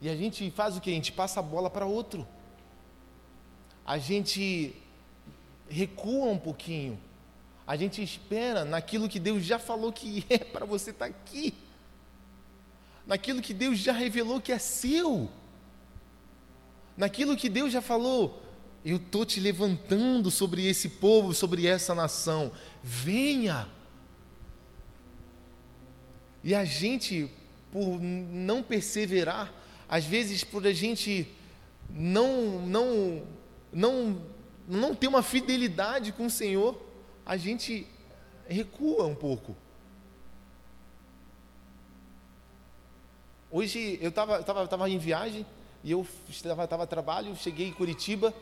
E 0.00 0.08
a 0.08 0.16
gente 0.16 0.50
faz 0.50 0.76
o 0.76 0.80
que? 0.80 0.90
A 0.90 0.94
gente 0.94 1.12
passa 1.12 1.40
a 1.40 1.42
bola 1.42 1.70
para 1.70 1.86
outro. 1.86 2.26
A 3.84 3.98
gente 3.98 4.74
recua 5.68 6.30
um 6.30 6.38
pouquinho. 6.38 7.00
A 7.66 7.76
gente 7.76 8.02
espera 8.02 8.64
naquilo 8.64 9.08
que 9.08 9.18
Deus 9.18 9.44
já 9.44 9.58
falou 9.58 9.92
que 9.92 10.24
é 10.30 10.38
para 10.38 10.64
você 10.64 10.90
estar 10.90 11.06
tá 11.06 11.10
aqui. 11.10 11.54
Naquilo 13.06 13.40
que 13.40 13.54
Deus 13.54 13.78
já 13.78 13.92
revelou 13.92 14.40
que 14.40 14.52
é 14.52 14.58
seu. 14.58 15.30
Naquilo 16.96 17.36
que 17.36 17.48
Deus 17.48 17.72
já 17.72 17.80
falou, 17.82 18.42
eu 18.84 18.96
estou 18.96 19.24
te 19.26 19.38
levantando 19.40 20.30
sobre 20.30 20.66
esse 20.66 20.88
povo, 20.88 21.34
sobre 21.34 21.66
essa 21.66 21.94
nação. 21.94 22.52
Venha. 22.82 23.68
E 26.46 26.54
a 26.54 26.64
gente, 26.64 27.28
por 27.72 28.00
não 28.00 28.62
perseverar, 28.62 29.52
às 29.88 30.04
vezes 30.04 30.44
por 30.44 30.64
a 30.64 30.72
gente 30.72 31.26
não, 31.90 32.64
não, 32.64 33.22
não, 33.72 34.22
não 34.68 34.94
ter 34.94 35.08
uma 35.08 35.24
fidelidade 35.24 36.12
com 36.12 36.26
o 36.26 36.30
Senhor, 36.30 36.80
a 37.26 37.36
gente 37.36 37.84
recua 38.46 39.06
um 39.06 39.14
pouco. 39.16 39.56
Hoje 43.50 43.98
eu 44.00 44.10
estava 44.10 44.40
tava, 44.40 44.68
tava 44.68 44.88
em 44.88 44.98
viagem 44.98 45.44
e 45.82 45.90
eu 45.90 46.06
estava 46.28 46.62
a 46.62 46.86
trabalho, 46.86 47.34
cheguei 47.34 47.66
em 47.66 47.72
Curitiba 47.72 48.32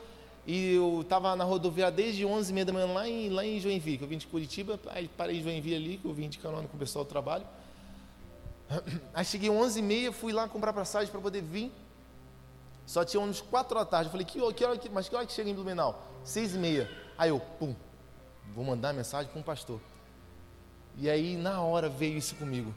e 0.47 0.75
eu 0.75 1.01
estava 1.01 1.35
na 1.35 1.45
rodoviária 1.45 1.97
desde 1.97 2.23
11h30 2.23 2.65
da 2.67 2.73
manhã 2.75 2.87
lá 2.87 3.09
em, 3.09 3.31
lá 3.31 3.47
em 3.47 3.59
Joinville, 3.59 3.97
que 3.97 4.05
eu 4.05 4.09
vim 4.09 4.19
de 4.19 4.27
Curitiba, 4.27 4.79
aí 4.89 5.09
parei 5.09 5.39
em 5.39 5.43
Joinville 5.43 5.77
ali, 5.77 5.97
que 5.97 6.05
eu 6.05 6.13
vim 6.13 6.29
de 6.29 6.37
carona 6.37 6.69
com 6.69 6.77
o 6.77 6.79
pessoal 6.79 7.03
do 7.03 7.09
trabalho. 7.09 7.47
Aí 9.15 9.25
cheguei 9.25 9.51
11h30, 9.51 10.13
fui 10.13 10.33
lá 10.33 10.49
comprar 10.49 10.73
passagem 10.73 11.11
para 11.11 11.21
poder 11.21 11.43
vir. 11.43 11.73
Só 12.87 13.05
tinha 13.05 13.21
uns 13.21 13.41
4 13.41 13.79
da 13.79 13.85
tarde. 13.85 14.09
Eu 14.09 14.13
falei, 14.13 14.27
que, 14.27 14.39
que 14.53 14.65
hora 14.65 14.79
que, 14.79 14.89
mas 14.89 15.09
que 15.09 15.17
hora 15.17 15.27
que 15.27 15.33
chega 15.33 15.49
em 15.49 15.55
Blumenau? 15.55 16.03
6h30. 16.25 16.89
Aí 17.17 17.31
eu, 17.31 17.41
pum, 17.41 17.75
vou 18.55 18.65
mandar 18.65 18.93
mensagem 18.93 19.31
para 19.31 19.41
um 19.41 19.43
pastor. 19.43 19.81
E 20.97 21.11
aí, 21.11 21.37
na 21.37 21.61
hora, 21.61 21.89
veio 21.89 22.17
isso 22.17 22.35
comigo. 22.37 22.75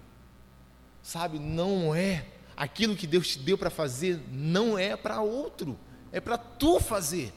Sabe, 1.03 1.39
não 1.39 1.94
é 1.94 2.25
aquilo 2.56 2.96
que 2.96 3.06
Deus 3.06 3.27
te 3.27 3.39
deu 3.39 3.58
para 3.58 3.70
fazer, 3.70 4.20
não 4.32 4.77
é 4.77 4.96
para 4.98 5.22
outro, 5.22 5.77
é 6.12 6.20
para 6.20 6.38
tu 6.38 6.79
fazer. 6.79 7.32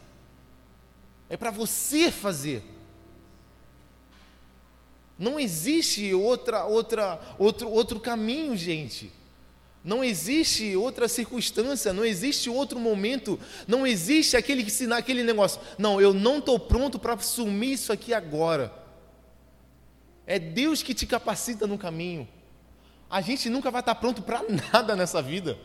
É 1.29 1.37
para 1.37 1.51
você 1.51 2.11
fazer. 2.11 2.65
Não 5.21 5.39
existe 5.39 6.15
outra, 6.15 6.65
outra, 6.65 7.21
outro, 7.39 7.69
outro 7.69 8.01
caminho, 8.01 8.57
gente. 8.57 9.13
Não 9.85 10.03
existe 10.03 10.75
outra 10.75 11.09
circunstância, 11.09 11.93
não 11.93 12.07
existe 12.07 12.49
outro 12.49 12.81
momento, 12.81 13.39
não 13.69 13.87
existe 13.87 14.35
aquele 14.35 14.65
que 14.65 14.91
aquele 14.91 15.23
negócio. 15.23 15.61
Não, 15.77 16.01
eu 16.01 16.15
não 16.15 16.39
estou 16.39 16.59
pronto 16.59 16.99
para 16.99 17.13
assumir 17.13 17.75
isso 17.75 17.93
aqui 17.93 18.15
agora. 18.15 18.73
É 20.27 20.39
Deus 20.39 20.83
que 20.83 20.95
te 20.95 21.05
capacita 21.05 21.67
no 21.67 21.77
caminho. 21.77 22.27
A 23.11 23.21
gente 23.21 23.51
nunca 23.51 23.71
vai 23.71 23.81
estar 23.81 23.97
pronto 23.97 24.23
para 24.23 24.43
nada 24.73 24.97
nessa 24.97 25.21
vida. 25.21 25.59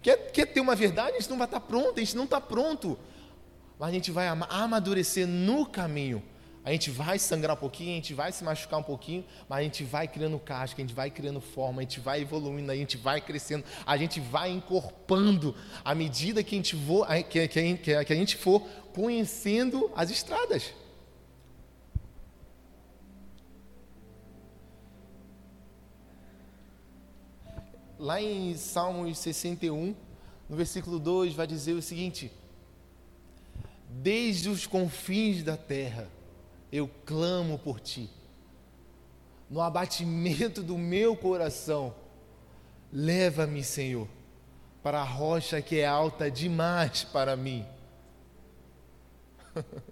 Quer, 0.00 0.32
quer 0.32 0.46
ter 0.46 0.60
uma 0.60 0.74
verdade? 0.74 1.18
A 1.18 1.20
gente 1.20 1.28
não 1.28 1.36
vai 1.36 1.46
estar 1.46 1.60
pronto, 1.60 1.98
a 1.98 2.00
gente 2.00 2.16
não 2.16 2.24
está 2.24 2.40
pronto. 2.40 2.98
Mas 3.78 3.90
a 3.90 3.92
gente 3.92 4.10
vai 4.10 4.26
amadurecer 4.26 5.26
no 5.26 5.66
caminho. 5.66 6.22
A 6.62 6.70
gente 6.70 6.90
vai 6.90 7.18
sangrar 7.18 7.56
um 7.56 7.58
pouquinho, 7.58 7.92
a 7.92 7.94
gente 7.94 8.12
vai 8.12 8.30
se 8.32 8.44
machucar 8.44 8.78
um 8.78 8.82
pouquinho, 8.82 9.24
mas 9.48 9.60
a 9.60 9.62
gente 9.62 9.82
vai 9.82 10.06
criando 10.06 10.38
casca, 10.38 10.80
a 10.80 10.84
gente 10.84 10.94
vai 10.94 11.10
criando 11.10 11.40
forma, 11.40 11.80
a 11.80 11.82
gente 11.82 12.00
vai 12.00 12.20
evoluindo, 12.20 12.70
a 12.70 12.76
gente 12.76 12.98
vai 12.98 13.18
crescendo, 13.20 13.64
a 13.86 13.96
gente 13.96 14.20
vai 14.20 14.50
encorpando 14.50 15.54
à 15.82 15.94
medida 15.94 16.42
que 16.44 16.54
a 16.54 16.58
gente 16.58 16.76
for, 16.76 17.06
que, 17.28 17.48
que, 17.48 17.76
que 18.04 18.12
a 18.12 18.16
gente 18.16 18.36
for 18.36 18.60
conhecendo 18.92 19.90
as 19.96 20.10
estradas. 20.10 20.74
Lá 27.98 28.20
em 28.20 28.54
Salmos 28.56 29.18
61, 29.18 29.94
no 30.48 30.56
versículo 30.56 30.98
2, 30.98 31.34
vai 31.34 31.46
dizer 31.46 31.72
o 31.72 31.82
seguinte: 31.82 32.30
Desde 33.88 34.48
os 34.48 34.66
confins 34.66 35.42
da 35.42 35.56
terra, 35.56 36.08
eu 36.72 36.88
clamo 37.04 37.58
por 37.58 37.80
ti. 37.80 38.08
No 39.48 39.60
abatimento 39.60 40.62
do 40.62 40.78
meu 40.78 41.16
coração, 41.16 41.92
leva-me, 42.92 43.64
Senhor, 43.64 44.06
para 44.82 45.00
a 45.00 45.04
rocha 45.04 45.60
que 45.60 45.80
é 45.80 45.86
alta 45.86 46.30
demais 46.30 47.02
para 47.04 47.36
mim. 47.36 47.66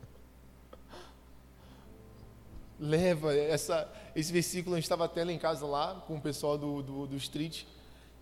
Leva 2.78 3.34
essa, 3.34 3.92
esse 4.14 4.32
versículo, 4.32 4.76
gente 4.76 4.84
estava 4.84 5.04
até 5.04 5.24
lá 5.24 5.32
em 5.32 5.38
casa 5.38 5.66
lá 5.66 5.96
com 6.06 6.14
o 6.14 6.20
pessoal 6.20 6.56
do, 6.56 6.80
do, 6.80 7.08
do 7.08 7.16
street, 7.16 7.64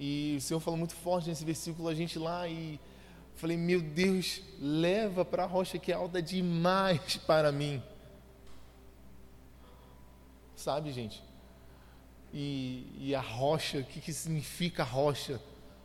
e 0.00 0.36
o 0.38 0.40
Senhor 0.40 0.60
falou 0.60 0.78
muito 0.78 0.94
forte 0.94 1.28
nesse 1.28 1.44
versículo, 1.44 1.88
a 1.88 1.94
gente 1.94 2.18
lá 2.18 2.48
e 2.48 2.80
falei, 3.34 3.58
meu 3.58 3.82
Deus, 3.82 4.40
leva 4.58 5.26
para 5.26 5.44
a 5.44 5.46
rocha 5.46 5.78
que 5.78 5.92
é 5.92 5.94
alta 5.94 6.22
demais 6.22 7.18
para 7.18 7.52
mim 7.52 7.82
sabe, 10.56 10.90
gente? 10.90 11.22
E, 12.32 12.86
e 12.98 13.14
a 13.14 13.20
rocha, 13.20 13.78
o 13.78 13.84
que, 13.84 14.00
que 14.00 14.12
significa 14.12 14.82
rocha? 14.82 15.40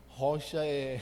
Rocha 0.08 0.66
é, 0.66 1.02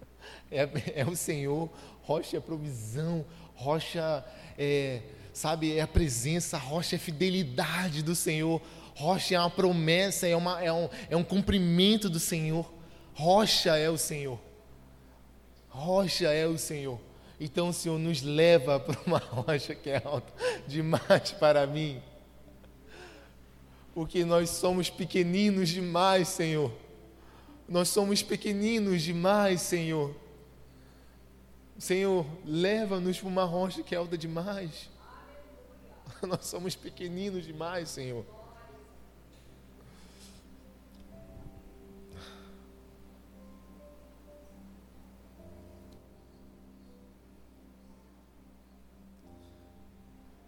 é, 0.50 0.68
é 0.94 1.04
o 1.04 1.14
Senhor, 1.14 1.68
rocha 2.02 2.36
é 2.36 2.40
provisão, 2.40 3.24
rocha 3.54 4.24
é, 4.56 5.02
sabe, 5.32 5.76
é 5.76 5.82
a 5.82 5.86
presença, 5.86 6.56
rocha 6.56 6.96
é 6.96 6.98
fidelidade 6.98 8.02
do 8.02 8.14
Senhor, 8.14 8.62
rocha 8.94 9.34
é 9.34 9.38
uma 9.38 9.50
promessa, 9.50 10.26
é, 10.26 10.34
uma, 10.34 10.62
é, 10.62 10.72
um, 10.72 10.88
é 11.10 11.16
um 11.16 11.24
cumprimento 11.24 12.08
do 12.08 12.18
Senhor, 12.18 12.72
rocha 13.14 13.76
é 13.76 13.90
o 13.90 13.98
Senhor, 13.98 14.40
rocha 15.68 16.28
é 16.28 16.46
o 16.46 16.56
Senhor. 16.56 17.00
Então 17.40 17.68
o 17.68 17.72
Senhor 17.72 17.98
nos 17.98 18.20
leva 18.20 18.78
para 18.80 18.98
uma 19.06 19.18
rocha 19.18 19.74
que 19.74 19.90
é 19.90 20.02
alta 20.04 20.32
demais 20.66 21.30
para 21.32 21.66
mim 21.66 22.02
porque 23.98 24.24
nós 24.24 24.50
somos 24.50 24.88
pequeninos 24.88 25.70
demais, 25.70 26.28
Senhor. 26.28 26.70
Nós 27.68 27.88
somos 27.88 28.22
pequeninos 28.22 29.02
demais, 29.02 29.60
Senhor. 29.60 30.14
Senhor, 31.76 32.24
leva-nos 32.44 33.18
para 33.18 33.28
uma 33.28 33.42
rocha 33.42 33.82
que 33.82 33.96
é 33.96 33.98
alta 33.98 34.16
demais. 34.16 34.88
Nós 36.22 36.46
somos 36.46 36.76
pequeninos 36.76 37.44
demais, 37.44 37.88
Senhor. 37.88 38.24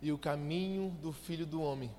E 0.00 0.12
o 0.12 0.18
caminho 0.18 0.96
do 1.02 1.12
Filho 1.12 1.44
do 1.44 1.60
Homem 1.60 1.90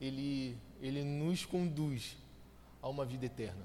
ele, 0.00 0.56
ele 0.80 1.04
nos 1.04 1.44
conduz 1.44 2.16
a 2.82 2.88
uma 2.88 3.04
vida 3.04 3.26
eterna. 3.26 3.62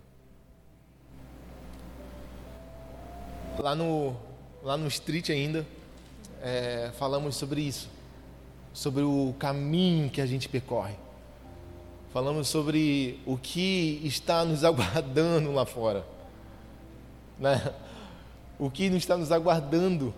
Lá 3.58 3.74
no, 3.74 4.16
lá 4.62 4.76
no 4.76 4.88
Street 4.88 5.30
ainda, 5.30 5.66
é, 6.42 6.92
falamos 6.98 7.38
sobre 7.38 7.62
isso, 7.62 7.90
sobre 8.74 9.02
o 9.04 9.34
caminho 9.40 10.10
que 10.10 10.20
a 10.20 10.26
gente 10.26 10.50
percorre. 10.50 10.96
Falamos 12.12 12.48
sobre 12.48 13.20
o 13.26 13.38
que 13.38 14.02
está 14.04 14.44
nos 14.44 14.64
aguardando 14.64 15.52
lá 15.54 15.66
fora. 15.66 16.06
Né? 17.40 17.74
O 18.58 18.70
que 18.70 18.86
está 18.86 19.18
nos 19.18 19.32
aguardando 19.32 20.14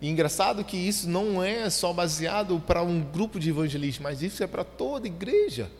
e 0.00 0.08
engraçado 0.08 0.64
que 0.64 0.76
isso 0.76 1.08
não 1.08 1.42
é 1.42 1.68
só 1.68 1.92
baseado 1.92 2.58
para 2.58 2.82
um 2.82 3.00
grupo 3.00 3.38
de 3.38 3.50
evangelistas, 3.50 4.02
mas 4.02 4.22
isso 4.22 4.42
é 4.42 4.46
para 4.46 4.64
toda 4.64 5.06
igreja. 5.06 5.70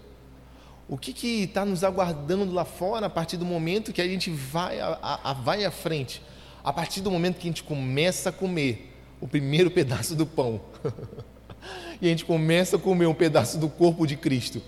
O 0.86 0.98
que 0.98 1.12
está 1.42 1.64
nos 1.64 1.82
aguardando 1.82 2.52
lá 2.52 2.64
fora 2.64 3.06
a 3.06 3.10
partir 3.10 3.36
do 3.36 3.44
momento 3.44 3.92
que 3.92 4.02
a 4.02 4.06
gente 4.06 4.30
vai, 4.30 4.78
a, 4.80 4.98
a, 5.00 5.32
vai 5.32 5.64
à 5.64 5.70
frente? 5.70 6.20
A 6.62 6.72
partir 6.72 7.00
do 7.00 7.10
momento 7.10 7.36
que 7.36 7.48
a 7.48 7.50
gente 7.50 7.62
começa 7.62 8.28
a 8.28 8.32
comer 8.32 8.92
o 9.20 9.26
primeiro 9.26 9.70
pedaço 9.72 10.14
do 10.14 10.26
pão. 10.26 10.60
e 12.02 12.06
a 12.06 12.10
gente 12.10 12.24
começa 12.24 12.76
a 12.76 12.78
comer 12.78 13.06
um 13.06 13.14
pedaço 13.14 13.56
do 13.56 13.68
corpo 13.68 14.06
de 14.06 14.16
Cristo. 14.16 14.60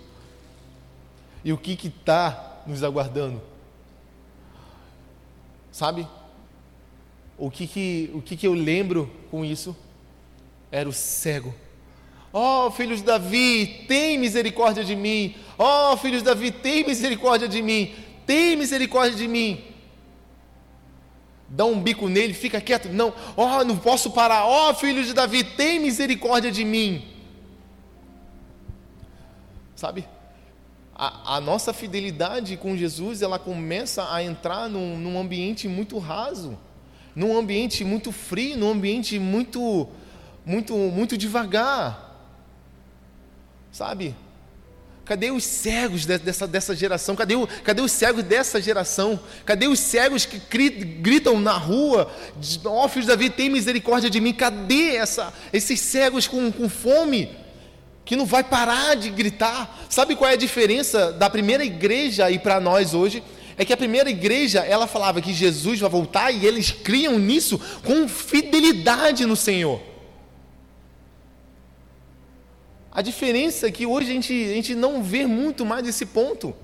E 1.44 1.52
o 1.52 1.58
que 1.58 1.72
está 1.88 2.62
nos 2.66 2.82
aguardando? 2.82 3.42
Sabe? 5.70 6.06
O 7.42 7.50
que 7.50 7.66
que, 7.66 8.08
o 8.14 8.22
que 8.22 8.36
que 8.36 8.46
eu 8.46 8.54
lembro 8.54 9.10
com 9.28 9.44
isso? 9.44 9.76
Era 10.70 10.88
o 10.88 10.92
cego. 10.92 11.52
Ó 12.32 12.68
oh, 12.68 12.70
filhos 12.70 13.00
de 13.00 13.04
Davi, 13.04 13.84
tem 13.88 14.16
misericórdia 14.16 14.84
de 14.84 14.94
mim. 14.94 15.34
Ó 15.58 15.92
oh, 15.92 15.96
filhos 15.96 16.20
de 16.20 16.26
Davi, 16.26 16.52
tem 16.52 16.86
misericórdia 16.86 17.48
de 17.48 17.60
mim. 17.60 17.92
Tem 18.24 18.54
misericórdia 18.54 19.16
de 19.16 19.26
mim. 19.26 19.60
Dá 21.48 21.64
um 21.64 21.82
bico 21.82 22.08
nele, 22.08 22.32
fica 22.32 22.60
quieto. 22.60 22.88
Não, 22.90 23.12
ó, 23.36 23.58
oh, 23.58 23.64
não 23.64 23.76
posso 23.76 24.12
parar. 24.12 24.46
Ó 24.46 24.72
filhos 24.72 25.08
de 25.08 25.12
Davi, 25.12 25.42
tem 25.42 25.80
misericórdia 25.80 26.52
de 26.52 26.64
mim. 26.64 27.04
Sabe? 29.74 30.06
A, 30.94 31.38
a, 31.38 31.40
nossa 31.40 31.72
fidelidade 31.72 32.56
com 32.56 32.76
Jesus, 32.76 33.20
ela 33.20 33.40
começa 33.40 34.14
a 34.14 34.22
entrar 34.22 34.68
num, 34.68 34.96
num 34.96 35.18
ambiente 35.18 35.66
muito 35.66 35.98
raso 35.98 36.56
num 37.14 37.36
ambiente 37.36 37.84
muito 37.84 38.10
frio, 38.10 38.56
num 38.56 38.70
ambiente 38.70 39.18
muito, 39.18 39.88
muito, 40.44 40.74
muito 40.74 41.16
devagar. 41.16 42.10
Sabe? 43.70 44.14
Cadê 45.04 45.30
os 45.32 45.44
cegos 45.44 46.06
dessa, 46.06 46.46
dessa 46.46 46.76
geração? 46.76 47.16
Cadê, 47.16 47.34
o, 47.34 47.46
cadê 47.46 47.82
os 47.82 47.90
cegos 47.90 48.22
dessa 48.22 48.62
geração? 48.62 49.18
Cadê 49.44 49.66
os 49.66 49.80
cegos 49.80 50.24
que 50.24 50.38
gritam 51.00 51.40
na 51.40 51.52
rua? 51.52 52.10
Ó 52.64 52.84
oh, 52.84 52.88
filhos 52.88 53.06
de 53.06 53.12
Davi, 53.12 53.28
tem 53.28 53.50
misericórdia 53.50 54.08
de 54.08 54.20
mim. 54.20 54.32
Cadê 54.32 54.96
essa, 54.96 55.34
esses 55.52 55.80
cegos 55.80 56.28
com, 56.28 56.52
com 56.52 56.68
fome? 56.68 57.36
Que 58.04 58.14
não 58.14 58.24
vai 58.24 58.44
parar 58.44 58.94
de 58.94 59.10
gritar. 59.10 59.84
Sabe 59.90 60.14
qual 60.14 60.30
é 60.30 60.34
a 60.34 60.36
diferença 60.36 61.12
da 61.12 61.28
primeira 61.28 61.64
igreja 61.64 62.30
e 62.30 62.38
para 62.38 62.60
nós 62.60 62.94
hoje? 62.94 63.22
É 63.62 63.64
que 63.64 63.72
a 63.72 63.76
primeira 63.76 64.10
igreja, 64.10 64.60
ela 64.60 64.86
falava 64.86 65.20
que 65.20 65.32
Jesus 65.32 65.80
vai 65.80 65.88
voltar 65.88 66.30
e 66.30 66.44
eles 66.46 66.70
criam 66.70 67.18
nisso 67.18 67.60
com 67.84 68.08
fidelidade 68.08 69.24
no 69.24 69.36
Senhor. 69.36 69.80
A 72.90 73.00
diferença 73.00 73.68
é 73.68 73.70
que 73.70 73.86
hoje 73.86 74.10
a 74.10 74.12
gente, 74.12 74.32
a 74.32 74.54
gente 74.54 74.74
não 74.74 75.02
vê 75.02 75.26
muito 75.26 75.64
mais 75.64 75.86
esse 75.86 76.04
ponto. 76.04 76.54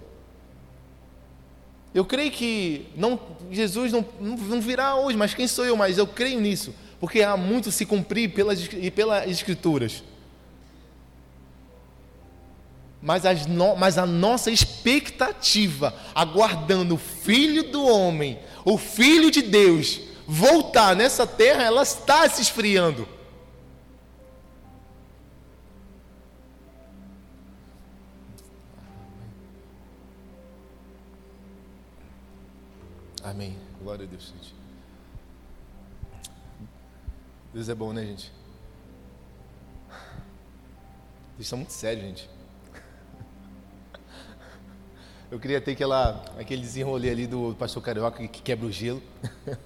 Eu 1.95 2.05
creio 2.05 2.31
que 2.31 2.87
não, 2.95 3.19
Jesus 3.51 3.93
não, 3.93 4.05
não 4.21 4.61
virá 4.61 4.97
hoje, 4.97 5.17
mas 5.17 5.33
quem 5.33 5.47
sou 5.47 5.65
eu? 5.65 5.77
Mas 5.77 5.97
eu 5.97 6.07
creio 6.07 6.41
nisso, 6.41 6.75
porque 7.01 7.23
há 7.23 7.37
muito 7.37 7.73
se 7.73 7.87
cumprir 7.87 8.35
pelas, 8.35 8.69
pelas 8.95 9.29
Escrituras 9.31 10.03
mas, 13.01 13.47
no, 13.47 13.77
mas, 13.77 13.97
a 13.97 14.05
nossa 14.05 14.51
expectativa, 14.51 15.95
aguardando 16.15 16.97
o 16.97 16.99
Filho 16.99 17.71
do 17.71 17.87
Homem, 17.87 18.39
o 18.65 18.77
Filho 18.77 19.31
de 19.31 19.41
Deus, 19.43 20.01
voltar 20.27 20.97
nessa 20.97 21.27
terra, 21.27 21.63
ela 21.63 21.83
está 21.83 22.29
se 22.29 22.43
esfriando. 22.43 23.09
Amém. 33.23 33.57
Glória 33.83 34.05
a 34.05 34.09
Deus, 34.09 34.33
gente. 34.35 34.55
Deus 37.53 37.69
é 37.69 37.75
bom, 37.75 37.93
né, 37.93 38.05
gente? 38.05 38.33
Vocês 41.37 41.47
estão 41.47 41.59
muito 41.59 41.73
sérios, 41.73 42.05
gente. 42.05 42.38
Eu 45.31 45.39
queria 45.39 45.61
ter 45.61 45.73
aquela, 45.73 46.25
aquele 46.39 46.63
desenrolê 46.63 47.11
ali 47.11 47.27
do 47.27 47.55
pastor 47.59 47.83
Carioca 47.83 48.27
que 48.27 48.41
quebra 48.41 48.67
o 48.67 48.73
gelo. 48.73 49.03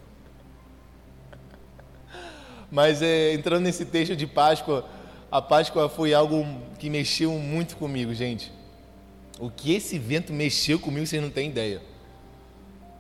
Mas 2.69 3.01
é, 3.01 3.33
entrando 3.33 3.63
nesse 3.63 3.85
texto 3.85 4.17
de 4.17 4.27
Páscoa, 4.27 4.85
a 5.31 5.41
Páscoa 5.41 5.89
foi 5.89 6.13
algo 6.13 6.45
que 6.81 6.91
mexeu 6.91 7.31
muito 7.39 7.77
comigo, 7.77 8.13
gente. 8.13 8.53
O 9.39 9.49
que 9.51 9.73
esse 9.73 9.95
evento 9.95 10.33
mexeu 10.33 10.81
comigo, 10.81 11.07
vocês 11.07 11.23
não 11.23 11.31
têm 11.31 11.51
ideia. 11.51 11.81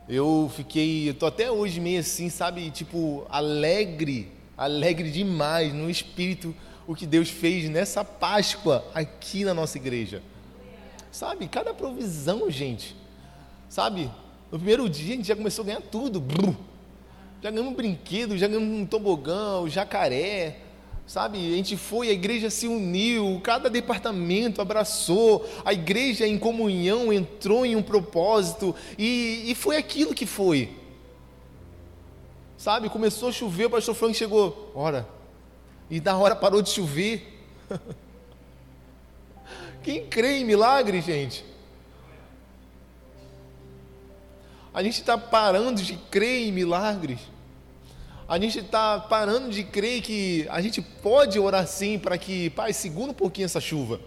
Eu 0.08 0.48
fiquei, 0.54 1.08
eu 1.08 1.14
tô 1.14 1.26
até 1.26 1.50
hoje 1.50 1.80
meio 1.80 1.98
assim, 1.98 2.30
sabe, 2.30 2.70
tipo, 2.70 3.26
alegre, 3.28 4.30
alegre 4.56 5.10
demais 5.10 5.74
no 5.74 5.90
espírito 5.90 6.54
o 6.86 6.94
que 6.94 7.06
Deus 7.06 7.28
fez 7.28 7.68
nessa 7.68 8.04
Páscoa 8.04 8.84
aqui 8.94 9.44
na 9.44 9.52
nossa 9.52 9.78
igreja. 9.78 10.22
Sabe, 11.12 11.46
cada 11.46 11.74
provisão, 11.74 12.50
gente. 12.50 12.96
Sabe, 13.68 14.10
no 14.50 14.58
primeiro 14.58 14.88
dia 14.88 15.12
a 15.12 15.16
gente 15.18 15.28
já 15.28 15.36
começou 15.36 15.62
a 15.62 15.66
ganhar 15.66 15.82
tudo. 15.82 16.24
Já 17.42 17.50
ganhamos 17.50 17.72
um 17.72 17.76
brinquedo, 17.76 18.38
já 18.38 18.48
ganhamos 18.48 18.80
um 18.80 18.86
tobogão, 18.86 19.68
jacaré. 19.68 20.56
Sabe, 21.06 21.36
a 21.36 21.56
gente 21.56 21.76
foi, 21.76 22.08
a 22.08 22.12
igreja 22.12 22.48
se 22.48 22.66
uniu, 22.66 23.38
cada 23.44 23.68
departamento 23.68 24.62
abraçou, 24.62 25.46
a 25.64 25.72
igreja 25.72 26.26
em 26.26 26.38
comunhão 26.38 27.12
entrou 27.12 27.66
em 27.66 27.76
um 27.76 27.82
propósito 27.82 28.74
e, 28.96 29.42
e 29.46 29.54
foi 29.54 29.76
aquilo 29.76 30.14
que 30.14 30.24
foi. 30.24 30.74
Sabe, 32.56 32.88
começou 32.88 33.28
a 33.28 33.32
chover, 33.32 33.66
o 33.66 33.70
pastor 33.70 33.94
Frank 33.94 34.14
chegou, 34.14 34.72
ora, 34.74 35.06
e 35.90 36.00
da 36.00 36.16
hora 36.16 36.34
parou 36.34 36.62
de 36.62 36.70
chover. 36.70 37.38
Quem 39.82 40.06
crê 40.06 40.38
em 40.38 40.44
milagre, 40.44 41.00
gente? 41.00 41.44
A 44.72 44.82
gente 44.82 45.00
está 45.00 45.18
parando 45.18 45.82
de 45.82 45.96
crer 45.96 46.48
em 46.48 46.52
milagres. 46.52 47.18
A 48.28 48.38
gente 48.38 48.60
está 48.60 48.98
parando 48.98 49.50
de 49.50 49.62
crer 49.64 50.00
que 50.00 50.46
a 50.48 50.60
gente 50.62 50.80
pode 50.80 51.38
orar 51.38 51.66
sim 51.66 51.98
para 51.98 52.16
que, 52.16 52.48
Pai, 52.50 52.72
segura 52.72 53.10
um 53.10 53.14
pouquinho 53.14 53.44
essa 53.44 53.60
chuva. 53.60 54.00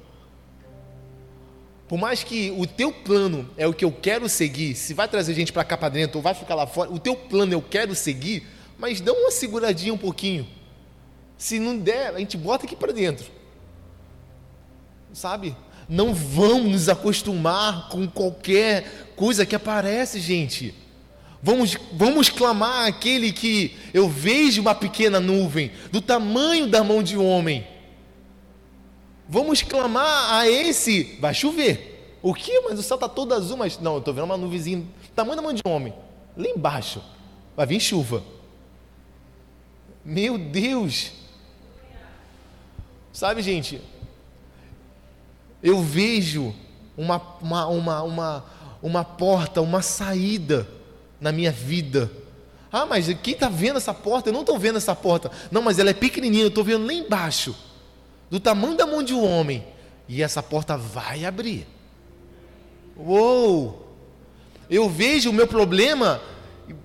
Por 1.87 1.99
mais 1.99 2.23
que 2.23 2.49
o 2.57 2.65
teu 2.65 2.91
plano 2.91 3.47
é 3.55 3.67
o 3.67 3.73
que 3.73 3.85
eu 3.85 3.91
quero 3.91 4.27
seguir, 4.27 4.73
se 4.73 4.93
vai 4.93 5.07
trazer 5.07 5.35
gente 5.35 5.53
para 5.53 5.63
cá 5.63 5.77
para 5.77 5.89
dentro 5.89 6.17
ou 6.17 6.23
vai 6.23 6.33
ficar 6.33 6.55
lá 6.55 6.65
fora, 6.65 6.89
o 6.91 6.97
teu 6.97 7.15
plano 7.15 7.53
eu 7.53 7.61
quero 7.61 7.93
seguir, 7.93 8.47
mas 8.79 8.99
dá 8.99 9.13
uma 9.13 9.29
seguradinha 9.29 9.93
um 9.93 9.97
pouquinho. 9.97 10.47
Se 11.37 11.59
não 11.59 11.77
der, 11.77 12.15
a 12.15 12.19
gente 12.19 12.37
bota 12.37 12.65
aqui 12.65 12.75
para 12.75 12.91
dentro. 12.91 13.25
Sabe? 15.15 15.55
Não 15.87 16.13
vamos 16.13 16.73
nos 16.73 16.89
acostumar 16.89 17.87
com 17.87 18.05
qualquer 18.05 19.13
coisa 19.15 19.45
que 19.45 19.55
aparece, 19.55 20.19
gente. 20.19 20.75
Vamos, 21.41 21.77
vamos 21.93 22.29
clamar 22.29 22.85
aquele 22.85 23.31
que 23.31 23.77
eu 23.93 24.09
vejo 24.09 24.61
uma 24.61 24.75
pequena 24.75 25.21
nuvem, 25.21 25.71
do 25.89 26.01
tamanho 26.01 26.67
da 26.67 26.83
mão 26.83 27.01
de 27.01 27.17
homem. 27.17 27.65
Vamos 29.29 29.61
clamar 29.61 30.33
a 30.33 30.49
esse, 30.49 31.17
vai 31.21 31.33
chover. 31.33 32.17
O 32.21 32.33
que? 32.33 32.59
Mas 32.59 32.77
o 32.77 32.83
céu 32.83 32.95
está 32.95 33.07
todo 33.07 33.33
azul, 33.33 33.55
mas 33.55 33.79
não, 33.79 33.93
eu 33.93 33.99
estou 33.99 34.13
vendo 34.13 34.25
uma 34.25 34.35
nuvenzinha, 34.35 34.85
tamanho 35.15 35.37
da 35.37 35.41
mão 35.41 35.53
de 35.53 35.61
homem. 35.65 35.93
Lá 36.35 36.47
embaixo, 36.49 37.01
vai 37.55 37.65
vir 37.65 37.79
chuva. 37.79 38.21
Meu 40.03 40.37
Deus! 40.37 41.13
Sabe, 43.13 43.41
gente, 43.41 43.79
eu 45.65 45.81
vejo 45.81 46.53
uma, 46.95 47.19
uma, 47.41 47.65
uma, 47.65 48.03
uma, 48.03 48.45
uma 48.83 49.03
porta, 49.03 49.61
uma 49.61 49.81
saída 49.81 50.67
na 51.19 51.31
minha 51.31 51.51
vida. 51.51 52.11
Ah, 52.71 52.85
mas 52.85 53.07
quem 53.23 53.33
está 53.33 53.49
vendo 53.49 53.77
essa 53.77 53.91
porta? 53.91 54.29
Eu 54.29 54.33
não 54.33 54.41
estou 54.41 54.59
vendo 54.59 54.77
essa 54.77 54.95
porta. 54.95 55.31
Não, 55.49 55.63
mas 55.63 55.79
ela 55.79 55.89
é 55.89 55.93
pequenininha, 55.93 56.43
eu 56.43 56.49
estou 56.49 56.63
vendo 56.63 56.85
lá 56.85 56.93
embaixo, 56.93 57.55
do 58.29 58.39
tamanho 58.39 58.77
da 58.77 58.85
mão 58.85 59.01
de 59.01 59.11
um 59.15 59.25
homem. 59.25 59.65
E 60.07 60.21
essa 60.21 60.43
porta 60.43 60.77
vai 60.77 61.25
abrir. 61.25 61.65
Uou! 62.95 63.97
Eu 64.69 64.87
vejo 64.87 65.31
o 65.31 65.33
meu 65.33 65.47
problema, 65.47 66.21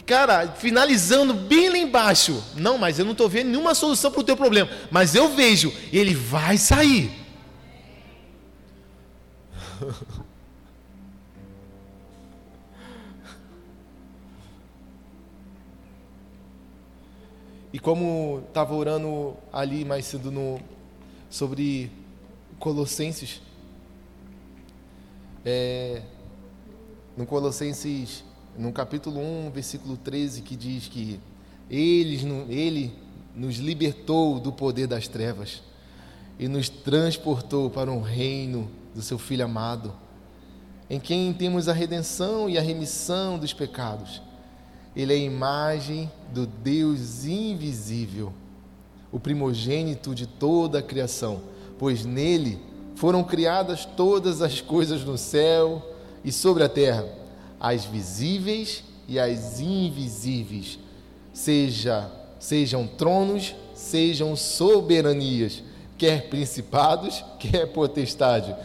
cara, 0.07 0.49
finalizando 0.53 1.35
bem 1.35 1.69
lá 1.69 1.77
embaixo. 1.77 2.43
Não, 2.57 2.79
mas 2.79 2.99
eu 2.99 3.05
não 3.05 3.13
estou 3.13 3.29
vendo 3.29 3.49
nenhuma 3.51 3.75
solução 3.75 4.11
para 4.11 4.21
o 4.21 4.25
teu 4.25 4.39
problema. 4.39 4.71
Mas 4.91 5.15
eu 5.15 5.29
vejo, 5.29 5.71
ele 5.93 6.15
vai 6.15 6.57
sair. 6.57 7.20
E 17.73 17.79
como 17.79 18.43
estava 18.49 18.75
orando 18.75 19.37
ali 19.53 19.85
mais 19.85 20.05
cedo 20.05 20.33
no, 20.33 20.61
sobre 21.29 21.89
Colossenses, 22.59 23.41
é, 25.45 26.03
no 27.17 27.25
Colossenses, 27.27 28.25
no 28.59 28.73
capítulo 28.73 29.21
1, 29.21 29.51
versículo 29.51 29.97
13, 29.97 30.43
que 30.43 30.57
diz 30.57 30.89
que 30.89 31.21
ele, 31.71 32.17
ele 32.49 32.93
nos 33.37 33.59
libertou 33.59 34.41
do 34.41 34.53
poder 34.53 34.89
das 34.89 35.07
trevas 35.07 35.63
e 36.41 36.49
nos 36.49 36.69
transportou 36.69 37.71
para 37.71 37.89
um 37.93 38.01
reino 38.01 38.69
do 38.95 39.03
seu 39.03 39.19
Filho 39.19 39.45
amado, 39.45 39.93
em 40.89 40.99
quem 40.99 41.33
temos 41.33 41.69
a 41.69 41.73
redenção 41.73 42.49
e 42.49 42.59
a 42.59 42.63
remissão 42.63 43.39
dos 43.39 43.53
pecados 43.53 44.23
ele 44.95 45.13
é 45.13 45.17
a 45.17 45.21
imagem 45.21 46.11
do 46.33 46.47
Deus 46.47 47.25
invisível, 47.25 48.33
o 49.13 49.21
primogênito 49.21 50.15
de 50.15 50.27
toda 50.27 50.79
a 50.79 50.83
criação, 50.83 51.43
pois 51.79 52.05
nele 52.05 52.59
foram 52.97 53.23
criadas 53.23 53.85
todas 53.85 54.43
as 54.43 54.61
coisas 54.61 55.05
no 55.05 55.17
céu 55.17 55.95
e 56.25 56.33
sobre 56.33 56.65
a 56.65 56.69
terra, 56.69 57.07
as 57.59 57.85
visíveis 57.85 58.85
e 59.09 59.19
as 59.19 59.61
invisíveis, 59.61 60.79
seja 61.33 62.11
sejam 62.39 62.87
tronos, 62.87 63.55
sejam 63.75 64.35
soberanias, 64.35 65.63
quer 65.99 66.31
principados, 66.31 67.23
quer 67.39 67.67
potestade. 67.67 68.57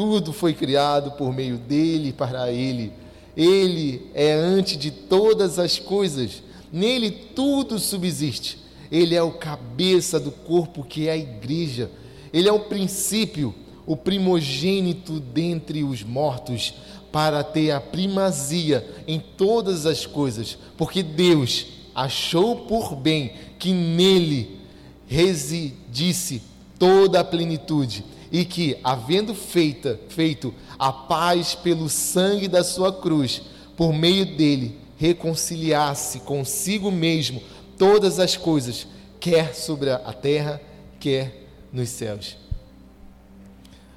Tudo 0.00 0.32
foi 0.32 0.54
criado 0.54 1.10
por 1.10 1.30
meio 1.30 1.58
dele 1.58 2.08
e 2.08 2.12
para 2.14 2.50
ele 2.50 2.90
ele 3.36 4.10
é 4.14 4.32
antes 4.32 4.78
de 4.78 4.90
todas 4.90 5.58
as 5.58 5.78
coisas, 5.78 6.42
nele 6.72 7.10
tudo 7.10 7.78
subsiste. 7.78 8.56
Ele 8.90 9.14
é 9.14 9.22
o 9.22 9.32
cabeça 9.32 10.18
do 10.18 10.30
corpo 10.30 10.82
que 10.82 11.06
é 11.06 11.12
a 11.12 11.18
igreja. 11.18 11.90
Ele 12.32 12.48
é 12.48 12.52
o 12.52 12.60
princípio, 12.60 13.54
o 13.84 13.94
primogênito 13.94 15.20
dentre 15.20 15.84
os 15.84 16.02
mortos, 16.02 16.72
para 17.12 17.44
ter 17.44 17.70
a 17.70 17.78
primazia 17.78 18.88
em 19.06 19.20
todas 19.20 19.84
as 19.84 20.06
coisas, 20.06 20.56
porque 20.78 21.02
Deus 21.02 21.66
achou 21.94 22.56
por 22.56 22.96
bem 22.96 23.34
que 23.58 23.70
nele 23.70 24.60
residisse 25.06 26.40
toda 26.78 27.20
a 27.20 27.24
plenitude 27.24 28.02
e 28.30 28.44
que, 28.44 28.78
havendo 28.84 29.34
feita, 29.34 29.98
feito 30.08 30.54
a 30.78 30.92
paz 30.92 31.54
pelo 31.54 31.88
sangue 31.88 32.46
da 32.46 32.62
sua 32.62 32.92
cruz, 32.92 33.42
por 33.76 33.92
meio 33.92 34.36
dele 34.36 34.78
reconciliasse 34.96 36.20
consigo 36.20 36.90
mesmo 36.90 37.42
todas 37.78 38.18
as 38.18 38.36
coisas, 38.36 38.86
quer 39.18 39.54
sobre 39.54 39.90
a 39.90 40.12
terra, 40.12 40.60
quer 41.00 41.48
nos 41.72 41.88
céus. 41.88 42.36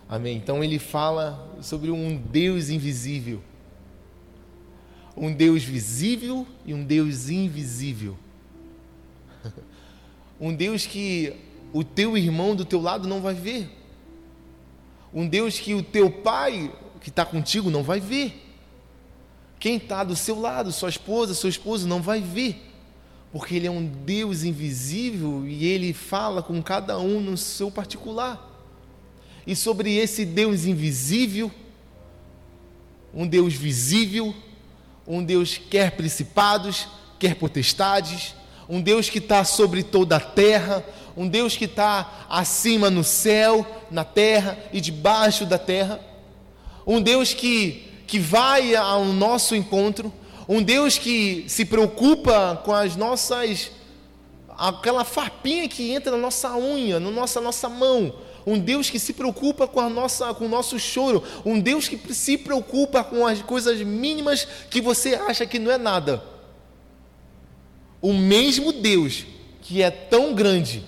Amém. 0.07 0.37
Então 0.37 0.63
ele 0.63 0.79
fala 0.79 1.57
sobre 1.61 1.91
um 1.91 2.15
Deus 2.15 2.69
invisível. 2.69 3.41
Um 5.15 5.31
Deus 5.31 5.63
visível 5.63 6.47
e 6.65 6.73
um 6.73 6.83
Deus 6.83 7.29
invisível. 7.29 8.17
Um 10.41 10.53
Deus 10.53 10.85
que 10.85 11.33
o 11.71 11.85
teu 11.85 12.17
irmão 12.17 12.53
do 12.53 12.65
teu 12.65 12.81
lado 12.81 13.07
não 13.07 13.21
vai 13.21 13.33
ver 13.33 13.69
um 15.13 15.27
Deus 15.27 15.59
que 15.59 15.73
o 15.73 15.83
teu 15.83 16.09
pai 16.09 16.71
que 16.99 17.09
está 17.09 17.25
contigo 17.25 17.69
não 17.69 17.83
vai 17.83 17.99
ver. 17.99 18.41
Quem 19.59 19.77
está 19.77 20.03
do 20.03 20.15
seu 20.15 20.39
lado, 20.39 20.71
sua 20.71 20.89
esposa, 20.89 21.33
seu 21.33 21.49
esposo, 21.49 21.87
não 21.87 22.01
vai 22.01 22.19
ver. 22.19 22.69
Porque 23.31 23.55
Ele 23.55 23.67
é 23.67 23.71
um 23.71 23.85
Deus 23.85 24.43
invisível 24.43 25.47
e 25.47 25.65
Ele 25.65 25.93
fala 25.93 26.41
com 26.41 26.61
cada 26.61 26.99
um 26.99 27.19
no 27.19 27.37
seu 27.37 27.69
particular. 27.69 28.49
E 29.45 29.55
sobre 29.55 29.95
esse 29.95 30.25
Deus 30.25 30.65
invisível, 30.65 31.51
um 33.13 33.27
Deus 33.27 33.53
visível, 33.53 34.33
um 35.05 35.23
Deus 35.23 35.57
quer 35.57 35.91
principados, 35.91 36.87
quer 37.19 37.35
potestades, 37.35 38.33
um 38.67 38.81
Deus 38.81 39.09
que 39.09 39.19
está 39.19 39.43
sobre 39.43 39.83
toda 39.83 40.15
a 40.15 40.19
terra, 40.19 40.83
um 41.15 41.27
Deus 41.27 41.55
que 41.55 41.65
está 41.65 42.25
acima 42.29 42.89
no 42.89 43.03
céu, 43.03 43.65
na 43.91 44.03
terra 44.03 44.57
e 44.71 44.81
debaixo 44.81 45.45
da 45.45 45.57
terra, 45.57 45.99
um 46.85 47.01
Deus 47.01 47.33
que, 47.33 47.87
que 48.07 48.19
vai 48.19 48.75
ao 48.75 49.05
nosso 49.05 49.55
encontro, 49.55 50.11
um 50.47 50.61
Deus 50.61 50.97
que 50.97 51.45
se 51.47 51.65
preocupa 51.65 52.61
com 52.63 52.73
as 52.73 52.95
nossas. 52.95 53.71
aquela 54.57 55.03
farpinha 55.03 55.67
que 55.67 55.91
entra 55.91 56.11
na 56.11 56.17
nossa 56.17 56.55
unha, 56.55 56.99
na 56.99 57.11
nossa, 57.11 57.39
nossa 57.39 57.69
mão, 57.69 58.13
um 58.45 58.59
Deus 58.59 58.89
que 58.89 58.99
se 58.99 59.13
preocupa 59.13 59.67
com, 59.67 59.79
a 59.79 59.89
nossa, 59.89 60.33
com 60.33 60.45
o 60.45 60.49
nosso 60.49 60.77
choro, 60.77 61.23
um 61.45 61.59
Deus 61.59 61.87
que 61.87 62.13
se 62.13 62.37
preocupa 62.37 63.03
com 63.03 63.25
as 63.25 63.41
coisas 63.41 63.79
mínimas 63.81 64.45
que 64.69 64.81
você 64.81 65.15
acha 65.15 65.45
que 65.45 65.59
não 65.59 65.71
é 65.71 65.77
nada. 65.77 66.23
O 68.01 68.11
mesmo 68.13 68.73
Deus 68.73 69.25
que 69.61 69.81
é 69.81 69.89
tão 69.89 70.33
grande, 70.33 70.83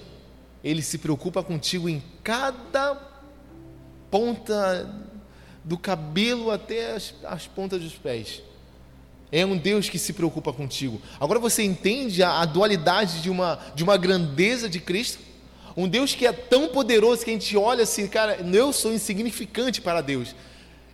ele 0.66 0.82
se 0.82 0.98
preocupa 0.98 1.44
contigo 1.44 1.88
em 1.88 2.02
cada 2.24 2.96
ponta 4.10 4.92
do 5.64 5.78
cabelo 5.78 6.50
até 6.50 6.96
as, 6.96 7.14
as 7.24 7.46
pontas 7.46 7.84
dos 7.84 7.94
pés. 7.94 8.42
É 9.32 9.46
um 9.46 9.56
Deus 9.56 9.88
que 9.88 10.00
se 10.00 10.12
preocupa 10.12 10.52
contigo. 10.52 11.00
Agora 11.20 11.40
você 11.40 11.62
entende 11.62 12.24
a, 12.24 12.42
a 12.42 12.46
dualidade 12.46 13.22
de 13.22 13.30
uma, 13.30 13.60
de 13.76 13.84
uma 13.84 13.96
grandeza 13.96 14.68
de 14.68 14.80
Cristo? 14.80 15.20
Um 15.78 15.88
Deus 15.88 16.16
que 16.16 16.26
é 16.26 16.34
tão 16.34 16.70
poderoso 16.70 17.24
que 17.24 17.30
a 17.30 17.34
gente 17.34 17.56
olha 17.56 17.84
assim, 17.84 18.08
cara, 18.08 18.38
eu 18.38 18.74
sou 18.74 18.92
insignificante 18.92 19.82
para 19.82 20.02
Deus. 20.02 20.34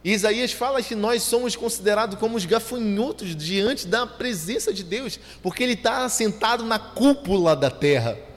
E 0.04 0.12
Isaías 0.12 0.52
fala 0.52 0.82
que 0.82 0.96
nós 0.96 1.24
somos 1.24 1.56
considerados 1.56 2.20
como 2.20 2.36
os 2.36 2.44
gafanhotos 2.44 3.36
diante 3.38 3.88
da 3.88 4.06
presença 4.06 4.74
de 4.74 4.84
Deus, 4.84 5.18
porque 5.42 5.64
Ele 5.64 5.74
está 5.74 6.10
sentado 6.10 6.66
na 6.66 6.80
cúpula 6.80 7.56
da 7.56 7.70
terra. 7.70 8.31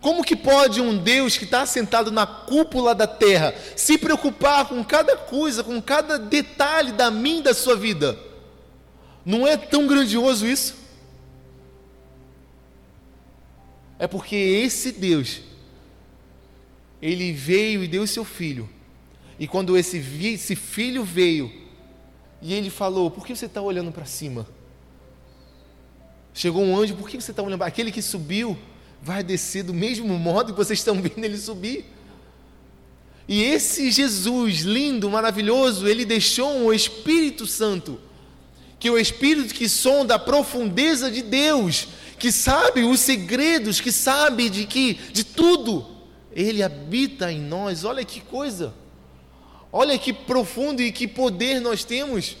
Como 0.00 0.24
que 0.24 0.34
pode 0.34 0.80
um 0.80 0.96
Deus 0.96 1.36
que 1.36 1.44
está 1.44 1.66
sentado 1.66 2.10
na 2.10 2.26
cúpula 2.26 2.94
da 2.94 3.06
terra 3.06 3.54
se 3.76 3.98
preocupar 3.98 4.66
com 4.66 4.82
cada 4.82 5.16
coisa, 5.16 5.62
com 5.62 5.80
cada 5.80 6.18
detalhe 6.18 6.92
da 6.92 7.10
mim 7.10 7.42
da 7.42 7.52
sua 7.52 7.76
vida? 7.76 8.18
Não 9.24 9.46
é 9.46 9.58
tão 9.58 9.86
grandioso 9.86 10.46
isso? 10.46 10.74
É 13.98 14.06
porque 14.06 14.34
esse 14.34 14.92
Deus, 14.92 15.42
ele 17.02 17.32
veio 17.32 17.84
e 17.84 17.88
deu 17.88 18.06
seu 18.06 18.24
filho. 18.24 18.68
E 19.38 19.46
quando 19.46 19.76
esse, 19.76 19.98
esse 19.98 20.56
filho 20.56 21.04
veio, 21.04 21.52
e 22.40 22.54
ele 22.54 22.70
falou: 22.70 23.10
Por 23.10 23.26
que 23.26 23.36
você 23.36 23.44
está 23.44 23.60
olhando 23.60 23.92
para 23.92 24.06
cima? 24.06 24.46
Chegou 26.32 26.62
um 26.62 26.78
anjo, 26.78 26.94
por 26.94 27.08
que 27.08 27.20
você 27.20 27.32
está 27.32 27.42
olhando 27.42 27.62
Aquele 27.62 27.92
que 27.92 28.00
subiu 28.00 28.56
vai 29.02 29.22
descer 29.22 29.62
do 29.62 29.74
mesmo 29.74 30.18
modo 30.18 30.52
que 30.52 30.58
vocês 30.58 30.78
estão 30.78 31.00
vendo 31.00 31.24
ele 31.24 31.38
subir. 31.38 31.84
E 33.26 33.42
esse 33.42 33.90
Jesus 33.90 34.60
lindo, 34.60 35.08
maravilhoso, 35.08 35.86
ele 35.86 36.04
deixou 36.04 36.52
um 36.52 36.72
Espírito 36.72 37.46
Santo, 37.46 38.00
que 38.78 38.88
é 38.88 38.90
o 38.90 38.98
Espírito 38.98 39.54
que 39.54 39.68
sonda 39.68 40.16
a 40.16 40.18
profundeza 40.18 41.10
de 41.10 41.22
Deus, 41.22 41.86
que 42.18 42.32
sabe 42.32 42.82
os 42.82 42.98
segredos, 43.00 43.80
que 43.80 43.92
sabe 43.92 44.50
de 44.50 44.66
que 44.66 44.94
de 45.12 45.24
tudo. 45.24 45.86
Ele 46.32 46.62
habita 46.62 47.32
em 47.32 47.40
nós. 47.40 47.84
Olha 47.84 48.04
que 48.04 48.20
coisa. 48.20 48.74
Olha 49.72 49.96
que 49.98 50.12
profundo 50.12 50.82
e 50.82 50.90
que 50.90 51.06
poder 51.06 51.60
nós 51.60 51.84
temos. 51.84 52.36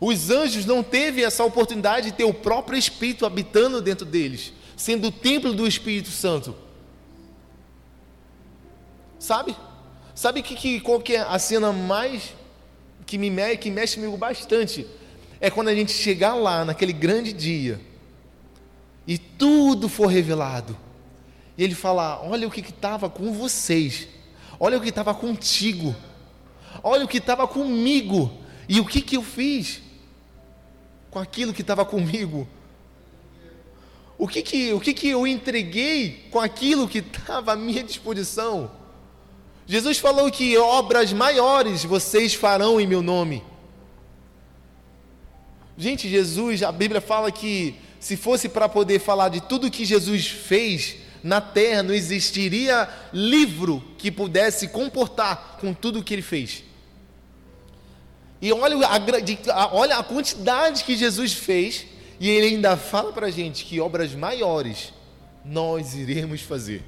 Os 0.00 0.30
anjos 0.30 0.66
não 0.66 0.82
teve 0.82 1.22
essa 1.22 1.44
oportunidade 1.44 2.10
de 2.10 2.16
ter 2.16 2.24
o 2.24 2.34
próprio 2.34 2.76
Espírito 2.76 3.24
habitando 3.24 3.80
dentro 3.80 4.04
deles, 4.04 4.52
sendo 4.82 5.06
o 5.06 5.12
templo 5.12 5.54
do 5.54 5.64
Espírito 5.64 6.10
Santo. 6.10 6.56
Sabe? 9.16 9.54
Sabe 10.12 10.42
que, 10.42 10.56
que 10.56 10.80
qual 10.80 11.00
que 11.00 11.14
é 11.14 11.20
a 11.20 11.38
cena 11.38 11.72
mais 11.72 12.34
que 13.06 13.16
me 13.16 13.30
que 13.58 13.70
mexe 13.70 13.94
comigo 13.94 14.16
bastante? 14.16 14.84
É 15.40 15.48
quando 15.50 15.68
a 15.68 15.74
gente 15.74 15.92
chegar 15.92 16.34
lá 16.34 16.64
naquele 16.64 16.92
grande 16.92 17.32
dia 17.32 17.80
e 19.06 19.16
tudo 19.18 19.88
for 19.88 20.08
revelado. 20.08 20.76
E 21.56 21.62
ele 21.62 21.76
fala: 21.76 22.20
Olha 22.20 22.48
o 22.48 22.50
que 22.50 22.60
estava 22.60 23.08
com 23.08 23.32
vocês, 23.32 24.08
olha 24.58 24.78
o 24.78 24.80
que 24.80 24.88
estava 24.88 25.14
contigo, 25.14 25.94
olha 26.82 27.04
o 27.04 27.08
que 27.08 27.18
estava 27.18 27.46
comigo, 27.46 28.36
e 28.68 28.80
o 28.80 28.84
que, 28.84 29.00
que 29.00 29.16
eu 29.16 29.22
fiz 29.22 29.80
com 31.08 31.20
aquilo 31.20 31.52
que 31.52 31.62
estava 31.62 31.84
comigo. 31.84 32.48
O 34.22 34.28
que, 34.28 34.40
que, 34.40 34.72
o 34.72 34.78
que, 34.78 34.94
que 34.94 35.08
eu 35.08 35.26
entreguei 35.26 36.28
com 36.30 36.38
aquilo 36.38 36.86
que 36.86 36.98
estava 36.98 37.54
à 37.54 37.56
minha 37.56 37.82
disposição? 37.82 38.70
Jesus 39.66 39.98
falou 39.98 40.30
que 40.30 40.56
obras 40.56 41.12
maiores 41.12 41.84
vocês 41.84 42.32
farão 42.32 42.80
em 42.80 42.86
meu 42.86 43.02
nome. 43.02 43.42
Gente, 45.76 46.08
Jesus, 46.08 46.62
a 46.62 46.70
Bíblia 46.70 47.00
fala 47.00 47.32
que 47.32 47.74
se 47.98 48.16
fosse 48.16 48.48
para 48.48 48.68
poder 48.68 49.00
falar 49.00 49.28
de 49.28 49.40
tudo 49.40 49.68
que 49.68 49.84
Jesus 49.84 50.28
fez 50.28 50.98
na 51.20 51.40
terra, 51.40 51.82
não 51.82 51.92
existiria 51.92 52.88
livro 53.12 53.82
que 53.98 54.08
pudesse 54.08 54.68
comportar 54.68 55.56
com 55.60 55.74
tudo 55.74 56.00
que 56.00 56.14
ele 56.14 56.22
fez. 56.22 56.62
E 58.40 58.52
olha 58.52 58.86
a, 58.86 59.74
olha 59.74 59.96
a 59.96 60.02
quantidade 60.04 60.84
que 60.84 60.96
Jesus 60.96 61.32
fez, 61.32 61.86
e 62.22 62.30
ele 62.30 62.54
ainda 62.54 62.76
fala 62.76 63.12
para 63.12 63.26
a 63.26 63.30
gente 63.32 63.64
que 63.64 63.80
obras 63.80 64.14
maiores 64.14 64.94
nós 65.44 65.96
iremos 65.96 66.40
fazer. 66.40 66.84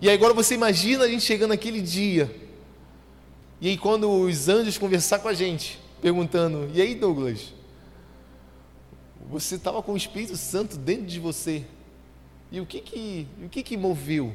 E 0.00 0.08
agora 0.08 0.32
você 0.32 0.54
imagina 0.54 1.04
a 1.04 1.08
gente 1.08 1.22
chegando 1.22 1.50
naquele 1.50 1.82
dia, 1.82 2.34
e 3.60 3.68
aí 3.68 3.76
quando 3.76 4.10
os 4.10 4.48
anjos 4.48 4.78
conversar 4.78 5.18
com 5.18 5.28
a 5.28 5.34
gente, 5.34 5.78
perguntando: 6.00 6.70
E 6.72 6.80
aí, 6.80 6.94
Douglas? 6.94 7.52
Você 9.28 9.56
estava 9.56 9.82
com 9.82 9.92
o 9.92 9.96
Espírito 9.98 10.38
Santo 10.38 10.78
dentro 10.78 11.04
de 11.04 11.20
você. 11.20 11.62
E 12.50 12.58
o 12.60 12.64
que 12.64 12.80
que, 12.80 13.26
o 13.44 13.48
que, 13.50 13.62
que 13.62 13.76
moveu? 13.76 14.32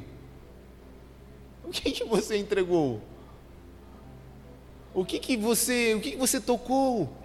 O 1.64 1.70
que 1.70 1.90
que 1.90 2.04
você 2.04 2.36
entregou? 2.36 3.00
O 4.94 5.04
que 5.04 5.18
que 5.18 5.36
você, 5.36 5.94
o 5.94 6.00
que 6.00 6.12
que 6.12 6.16
você 6.16 6.40
tocou? 6.40 7.21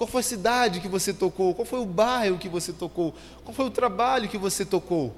Qual 0.00 0.08
foi 0.08 0.20
a 0.20 0.24
cidade 0.24 0.80
que 0.80 0.88
você 0.88 1.12
tocou? 1.12 1.54
Qual 1.54 1.66
foi 1.66 1.78
o 1.78 1.84
bairro 1.84 2.38
que 2.38 2.48
você 2.48 2.72
tocou? 2.72 3.14
Qual 3.44 3.54
foi 3.54 3.66
o 3.66 3.70
trabalho 3.70 4.30
que 4.30 4.38
você 4.38 4.64
tocou? 4.64 5.14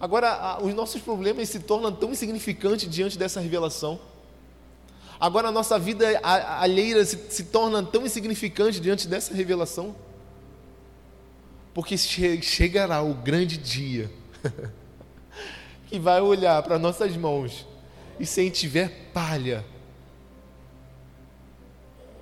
Agora, 0.00 0.58
os 0.60 0.74
nossos 0.74 1.00
problemas 1.00 1.48
se 1.48 1.60
tornam 1.60 1.92
tão 1.92 2.10
insignificantes 2.10 2.90
diante 2.90 3.16
dessa 3.16 3.38
revelação. 3.38 4.00
Agora 5.20 5.50
a 5.50 5.52
nossa 5.52 5.78
vida 5.78 6.04
alheira 6.20 7.04
se, 7.04 7.16
se 7.30 7.44
torna 7.44 7.80
tão 7.80 8.04
insignificante 8.04 8.80
diante 8.80 9.06
dessa 9.06 9.32
revelação. 9.32 9.94
Porque 11.72 11.96
che 11.96 12.42
chegará 12.42 13.02
o 13.02 13.14
grande 13.14 13.56
dia 13.56 14.10
que 15.86 15.96
vai 15.96 16.20
olhar 16.20 16.60
para 16.64 16.76
nossas 16.76 17.16
mãos 17.16 17.64
e 18.18 18.26
se 18.26 18.50
tiver 18.50 19.12
palha, 19.14 19.64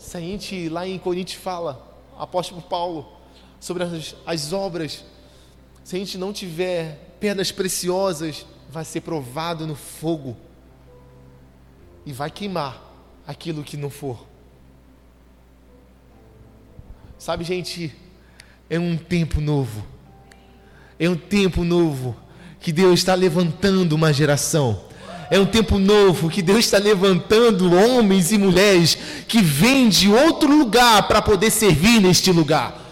se 0.07 0.17
a 0.17 0.21
gente 0.21 0.69
lá 0.69 0.87
em 0.87 0.99
Coríntios 0.99 1.43
fala, 1.43 1.85
apóstolo 2.17 2.63
Paulo, 2.63 3.13
sobre 3.59 3.83
as, 3.83 4.15
as 4.25 4.53
obras, 4.53 5.05
se 5.83 5.97
a 5.97 5.99
gente 5.99 6.17
não 6.17 6.33
tiver 6.33 7.17
pedras 7.19 7.51
preciosas, 7.51 8.47
vai 8.71 8.85
ser 8.85 9.01
provado 9.01 9.67
no 9.67 9.75
fogo 9.75 10.37
e 12.05 12.13
vai 12.13 12.31
queimar 12.31 12.81
aquilo 13.27 13.65
que 13.65 13.77
não 13.77 13.91
for. 13.91 14.25
Sabe, 17.19 17.43
gente, 17.43 17.93
é 18.71 18.79
um 18.79 18.97
tempo 18.97 19.41
novo. 19.41 19.85
É 21.01 21.11
um 21.11 21.17
tempo 21.17 21.65
novo 21.65 22.15
que 22.61 22.71
Deus 22.71 23.01
está 23.01 23.15
levantando 23.15 23.93
uma 23.95 24.13
geração. 24.13 24.85
É 25.31 25.39
um 25.39 25.47
tempo 25.47 25.79
novo 25.79 26.31
que 26.31 26.41
Deus 26.41 26.61
está 26.61 26.79
levantando 26.79 27.75
homens 27.75 28.31
e 28.31 28.39
mulheres 28.39 28.97
que 29.27 29.43
vêm 29.43 29.89
de 29.89 30.09
outro 30.09 30.57
lugar 30.57 31.09
para 31.09 31.21
poder 31.21 31.51
servir 31.51 32.01
neste 32.01 32.31
lugar. 32.31 32.83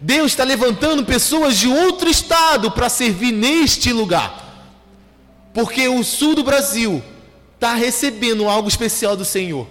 Deus 0.00 0.32
está 0.32 0.44
levantando 0.44 1.04
pessoas 1.04 1.56
de 1.56 1.68
outro 1.68 2.08
estado 2.08 2.70
para 2.70 2.88
servir 2.88 3.32
neste 3.32 3.92
lugar. 3.92 4.68
Porque 5.52 5.86
o 5.88 6.02
sul 6.02 6.34
do 6.34 6.42
Brasil 6.42 7.02
está 7.54 7.74
recebendo 7.74 8.48
algo 8.48 8.68
especial 8.68 9.16
do 9.16 9.24
Senhor. 9.24 9.66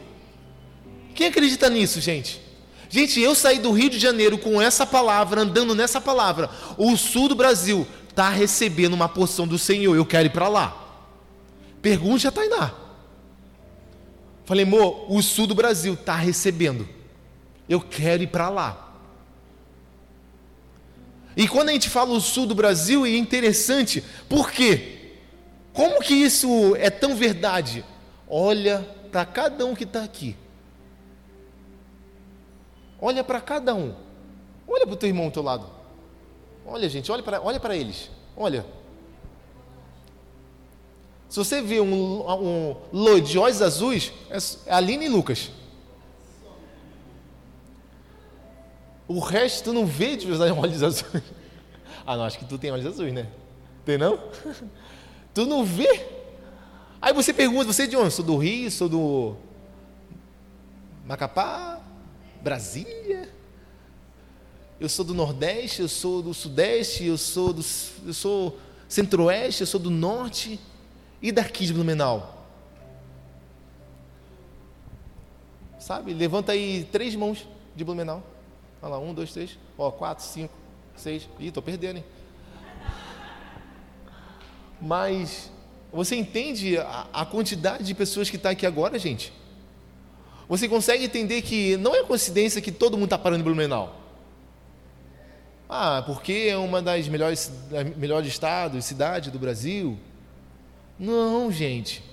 Quem 1.13 1.28
acredita 1.28 1.69
nisso, 1.69 1.99
gente? 1.99 2.41
Gente, 2.89 3.19
eu 3.19 3.34
saí 3.34 3.58
do 3.58 3.71
Rio 3.71 3.89
de 3.89 3.97
Janeiro 3.97 4.38
com 4.38 4.62
essa 4.62 4.86
palavra, 4.86 5.41
andando 5.41 5.73
nessa 5.73 5.99
palavra. 5.99 6.49
O 6.78 6.95
sul 6.95 7.28
do 7.28 7.36
Brasil 7.36 7.88
está 8.08 8.30
recebendo 8.30 8.93
uma 8.93 9.10
porção 9.10 9.47
do 9.47 9.58
Senhor. 9.58 9.95
Eu 9.95 10.06
quero 10.06 10.28
ir 10.28 10.32
para 10.32 10.47
lá. 10.47 10.83
Pergunte 11.84 12.26
a 12.26 12.32
Tainá. 12.32 12.74
Falei, 14.46 14.63
amor, 14.63 15.06
o 15.12 15.22
sul 15.22 15.46
do 15.46 15.54
Brasil 15.54 15.96
está 15.96 16.15
recebendo. 16.15 16.88
Eu 17.67 17.82
quero 17.82 18.24
ir 18.24 18.28
para 18.28 18.48
lá. 18.48 18.93
E 21.36 21.46
quando 21.46 21.69
a 21.69 21.74
gente 21.74 21.89
fala 21.89 22.12
o 22.12 22.22
sul 22.22 22.46
do 22.46 22.56
Brasil, 22.56 23.06
é 23.06 23.17
interessante, 23.17 24.02
por 24.30 24.50
quê? 24.50 25.12
Como 25.74 26.00
que 26.00 26.13
isso 26.13 26.74
é 26.78 26.89
tão 26.89 27.15
verdade? 27.15 27.84
Olha 28.30 28.88
para 29.12 29.26
cada 29.26 29.65
um 29.65 29.76
que 29.76 29.84
está 29.84 30.06
aqui. 30.06 30.38
Olha 33.02 33.26
para 33.26 33.41
cada 33.41 33.76
um. 33.76 33.93
Olha 34.65 34.86
para 34.86 34.93
o 34.93 34.98
teu 34.98 35.10
irmão 35.10 35.26
ao 35.26 35.32
teu 35.32 35.43
lado. 35.43 35.69
Olha, 36.65 36.88
gente, 36.88 37.12
olha 37.12 37.22
para 37.22 37.41
olha 37.41 37.60
eles. 37.76 38.10
Olha. 38.38 38.65
Se 41.34 41.39
você 41.39 41.63
vê 41.63 41.82
um, 41.82 42.22
um 42.30 43.19
de 43.19 43.39
olhos 43.39 43.60
azuis, 43.60 44.13
é, 44.30 44.38
é 44.69 44.74
Aline 44.76 45.06
e 45.08 45.10
Lucas. 45.10 45.50
O 49.08 49.17
resto 49.17 49.63
tu 49.63 49.74
não 49.74 49.84
vê 49.84 50.15
de 50.15 50.28
olhos 50.32 50.84
azuis. 50.84 51.24
Ah, 52.06 52.15
não, 52.15 52.26
acho 52.26 52.38
que 52.38 52.46
tu 52.46 52.60
tem 52.60 52.72
olhos 52.72 52.86
azuis, 52.86 53.12
né? 53.12 53.32
Tem 53.84 53.98
não? 53.98 54.19
Tu 55.34 55.48
não 55.48 55.65
vê? 55.65 56.06
Aí 57.02 57.12
você 57.12 57.34
pergunta, 57.34 57.65
você 57.74 57.86
é 57.86 57.88
de 57.88 57.98
onde? 57.98 58.13
Sou 58.13 58.24
do 58.24 58.38
Rio, 58.38 58.69
sou 58.69 58.88
do 58.88 59.36
Macapá, 61.04 61.82
Brasília. 62.43 63.28
Eu 64.80 64.88
sou 64.88 65.04
do 65.04 65.15
Nordeste, 65.15 65.82
eu 65.82 65.89
sou 65.89 66.22
do 66.22 66.32
Sudeste, 66.32 67.06
eu 67.06 67.17
sou 67.17 67.52
do 67.52 67.65
eu 68.06 68.13
sou 68.13 68.60
Centro-Oeste, 68.88 69.62
eu 69.62 69.67
sou 69.67 69.80
do 69.80 69.89
Norte 69.89 70.60
e 71.24 71.32
daqui 71.32 71.66
de 71.66 71.74
Blumenau. 71.74 72.46
Sabe? 75.80 76.14
Levanta 76.14 76.52
aí 76.52 76.86
três 76.92 77.16
mãos 77.16 77.48
de 77.74 77.86
Blumenau. 77.86 78.22
Olha 78.82 78.92
lá, 78.92 79.00
um, 79.00 79.14
dois, 79.14 79.32
três, 79.32 79.58
ó, 79.78 79.90
quatro, 79.90 80.26
cinco, 80.26 80.54
seis. 80.98 81.30
Ih, 81.40 81.48
estou 81.48 81.64
perdendo, 81.64 81.98
hein? 81.98 82.04
Mas 84.82 85.50
você 85.94 86.18
entende 86.18 86.78
a, 86.78 87.08
a 87.14 87.26
quantidade 87.26 87.86
de 87.86 87.96
pessoas 87.96 88.30
que 88.30 88.36
está 88.36 88.50
aqui 88.50 88.66
agora, 88.66 89.00
gente? 89.00 89.32
Você 90.50 90.68
consegue 90.68 91.06
entender 91.06 91.42
que 91.42 91.78
não 91.78 91.96
é 91.96 92.04
coincidência 92.04 92.62
que 92.62 92.72
todo 92.72 92.98
mundo 92.98 93.06
está 93.06 93.18
parando 93.18 93.40
em 93.40 93.46
Blumenau. 93.46 94.02
Ah, 95.70 96.04
porque 96.06 96.48
é 96.50 96.58
uma 96.58 96.82
das 96.82 97.08
melhores, 97.08 97.50
melhores 97.96 98.28
estados, 98.28 98.84
cidade 98.84 99.32
do 99.32 99.40
Brasil. 99.40 99.98
Não, 101.00 101.52
gente, 101.52 102.04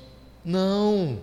não. 0.45 1.21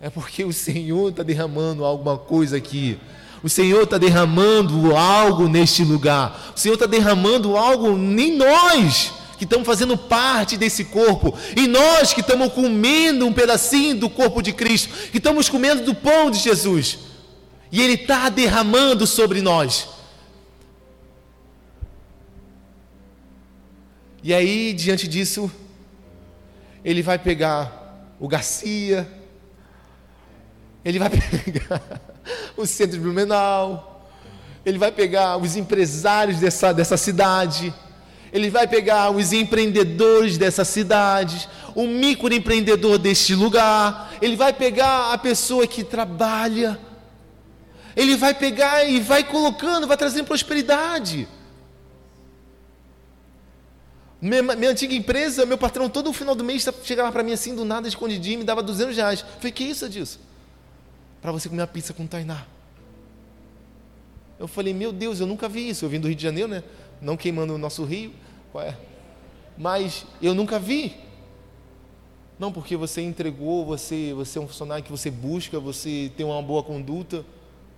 É 0.00 0.08
porque 0.08 0.44
o 0.44 0.52
Senhor 0.52 1.10
está 1.10 1.22
derramando 1.22 1.84
alguma 1.84 2.16
coisa 2.16 2.56
aqui. 2.56 2.98
O 3.42 3.48
Senhor 3.48 3.82
está 3.82 3.98
derramando 3.98 4.96
algo 4.96 5.48
neste 5.48 5.84
lugar. 5.84 6.52
O 6.56 6.58
Senhor 6.58 6.74
está 6.74 6.86
derramando 6.86 7.56
algo 7.56 7.90
em 7.96 8.36
nós, 8.36 9.12
que 9.36 9.44
estamos 9.44 9.66
fazendo 9.66 9.96
parte 9.96 10.56
desse 10.56 10.84
corpo. 10.84 11.36
E 11.56 11.66
nós 11.66 12.12
que 12.12 12.20
estamos 12.20 12.52
comendo 12.52 13.26
um 13.26 13.32
pedacinho 13.32 13.96
do 13.96 14.10
corpo 14.10 14.42
de 14.42 14.52
Cristo, 14.52 15.10
que 15.10 15.18
estamos 15.18 15.48
comendo 15.48 15.84
do 15.84 15.94
pão 15.94 16.30
de 16.30 16.38
Jesus. 16.38 16.98
E 17.70 17.82
Ele 17.82 17.94
está 17.94 18.28
derramando 18.28 19.06
sobre 19.06 19.40
nós. 19.40 19.88
E 24.22 24.34
aí, 24.34 24.72
diante 24.72 25.06
disso, 25.06 25.50
Ele 26.84 27.02
vai 27.02 27.18
pegar 27.18 28.14
o 28.20 28.28
Garcia, 28.28 29.08
ele 30.84 30.98
vai 30.98 31.10
pegar 31.10 31.82
o 32.56 32.66
centro 32.66 32.96
de 32.96 33.02
Blumenau, 33.02 34.06
ele 34.64 34.78
vai 34.78 34.92
pegar 34.92 35.36
os 35.36 35.56
empresários 35.56 36.38
dessa, 36.38 36.72
dessa 36.72 36.96
cidade, 36.96 37.72
ele 38.32 38.50
vai 38.50 38.66
pegar 38.66 39.10
os 39.10 39.32
empreendedores 39.32 40.36
dessa 40.36 40.64
cidade, 40.64 41.48
o 41.74 41.86
microempreendedor 41.86 42.98
deste 42.98 43.34
lugar, 43.34 44.12
ele 44.20 44.36
vai 44.36 44.52
pegar 44.52 45.12
a 45.12 45.18
pessoa 45.18 45.66
que 45.66 45.82
trabalha, 45.82 46.78
ele 47.96 48.16
vai 48.16 48.34
pegar 48.34 48.84
e 48.84 49.00
vai 49.00 49.24
colocando, 49.24 49.86
vai 49.86 49.96
trazendo 49.96 50.26
prosperidade. 50.26 51.26
Minha, 54.20 54.42
minha, 54.42 54.70
antiga 54.70 54.94
empresa, 54.94 55.46
meu 55.46 55.56
patrão, 55.56 55.88
todo 55.88 56.12
final 56.12 56.34
do 56.34 56.42
mês 56.42 56.68
chegava 56.82 57.12
para 57.12 57.22
mim 57.22 57.32
assim, 57.32 57.54
do 57.54 57.64
nada, 57.64 57.86
escondidinho, 57.86 58.40
me 58.40 58.44
dava 58.44 58.62
200 58.62 58.96
reais. 58.96 59.20
Eu 59.20 59.36
falei, 59.36 59.52
que 59.52 59.64
isso, 59.64 59.88
disso? 59.88 60.18
para 61.20 61.32
você 61.32 61.48
comer 61.48 61.62
uma 61.62 61.66
pizza 61.66 61.92
com 61.92 62.06
Tainá. 62.06 62.46
Eu 64.38 64.46
falei, 64.46 64.72
meu 64.72 64.92
Deus, 64.92 65.18
eu 65.20 65.26
nunca 65.26 65.48
vi 65.48 65.68
isso. 65.68 65.84
Eu 65.84 65.88
vim 65.88 65.98
do 65.98 66.06
Rio 66.06 66.16
de 66.16 66.22
Janeiro, 66.22 66.48
né? 66.48 66.62
Não 67.00 67.16
queimando 67.16 67.54
o 67.54 67.58
nosso 67.58 67.84
rio. 67.84 68.12
É? 68.54 68.74
Mas 69.56 70.06
eu 70.22 70.34
nunca 70.34 70.58
vi. 70.58 70.96
Não, 72.38 72.52
porque 72.52 72.76
você 72.76 73.00
entregou, 73.00 73.66
você, 73.66 74.12
você 74.14 74.38
é 74.38 74.42
um 74.42 74.46
funcionário 74.46 74.84
que 74.84 74.90
você 74.90 75.10
busca, 75.10 75.58
você 75.58 76.12
tem 76.16 76.24
uma 76.24 76.40
boa 76.40 76.62
conduta. 76.62 77.24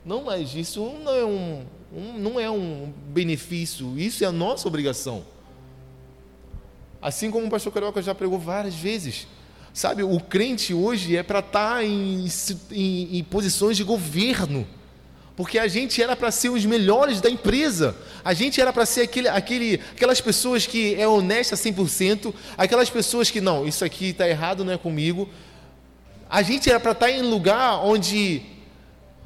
Não, 0.04 0.24
mas 0.24 0.54
isso 0.54 0.84
não 1.02 1.14
é 1.14 1.24
um, 1.24 1.64
um, 1.94 2.18
não 2.18 2.38
é 2.38 2.50
um 2.50 2.92
benefício, 3.08 3.98
isso 3.98 4.22
é 4.22 4.26
a 4.26 4.32
nossa 4.32 4.68
obrigação. 4.68 5.24
Assim 7.00 7.30
como 7.30 7.46
o 7.46 7.50
pastor 7.50 7.72
Carioca 7.72 8.02
já 8.02 8.14
pregou 8.14 8.38
várias 8.38 8.74
vezes. 8.74 9.26
Sabe, 9.72 10.02
o 10.02 10.18
crente 10.18 10.74
hoje 10.74 11.16
é 11.16 11.22
para 11.22 11.38
estar 11.38 11.76
tá 11.76 11.84
em, 11.84 12.26
em, 12.72 13.18
em 13.18 13.24
posições 13.24 13.76
de 13.76 13.84
governo 13.84 14.66
porque 15.40 15.58
a 15.58 15.66
gente 15.66 16.02
era 16.02 16.14
para 16.14 16.30
ser 16.30 16.50
os 16.50 16.66
melhores 16.66 17.18
da 17.18 17.30
empresa, 17.30 17.96
a 18.22 18.34
gente 18.34 18.60
era 18.60 18.74
para 18.74 18.84
ser 18.84 19.00
aquele, 19.00 19.26
aquele, 19.26 19.80
aquelas 19.92 20.20
pessoas 20.20 20.66
que 20.66 20.94
é 21.00 21.08
honesta 21.08 21.56
100%, 21.56 22.34
aquelas 22.58 22.90
pessoas 22.90 23.30
que 23.30 23.40
não, 23.40 23.66
isso 23.66 23.82
aqui 23.82 24.10
está 24.10 24.28
errado, 24.28 24.66
não 24.66 24.74
é 24.74 24.76
comigo. 24.76 25.26
A 26.28 26.42
gente 26.42 26.68
era 26.68 26.78
para 26.78 26.92
estar 26.92 27.06
tá 27.06 27.12
em 27.12 27.22
lugar 27.22 27.82
onde, 27.82 28.42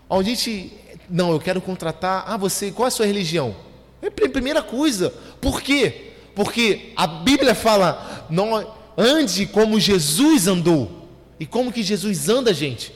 onde 0.08 0.30
a 0.30 0.34
gente, 0.36 0.72
não, 1.10 1.32
eu 1.32 1.40
quero 1.40 1.60
contratar, 1.60 2.22
ah, 2.28 2.36
você, 2.36 2.70
qual 2.70 2.86
é 2.86 2.88
a 2.88 2.92
sua 2.92 3.06
religião? 3.06 3.56
É 4.00 4.06
a 4.06 4.28
primeira 4.30 4.62
coisa, 4.62 5.12
por 5.40 5.60
quê? 5.60 6.12
Porque 6.34 6.92
a 6.96 7.06
Bíblia 7.06 7.54
fala, 7.54 8.26
não, 8.28 8.54
Ande 8.96 9.46
como 9.46 9.80
Jesus 9.80 10.46
andou. 10.46 11.08
E 11.38 11.46
como 11.46 11.72
que 11.72 11.82
Jesus 11.82 12.28
anda, 12.28 12.54
gente? 12.54 12.94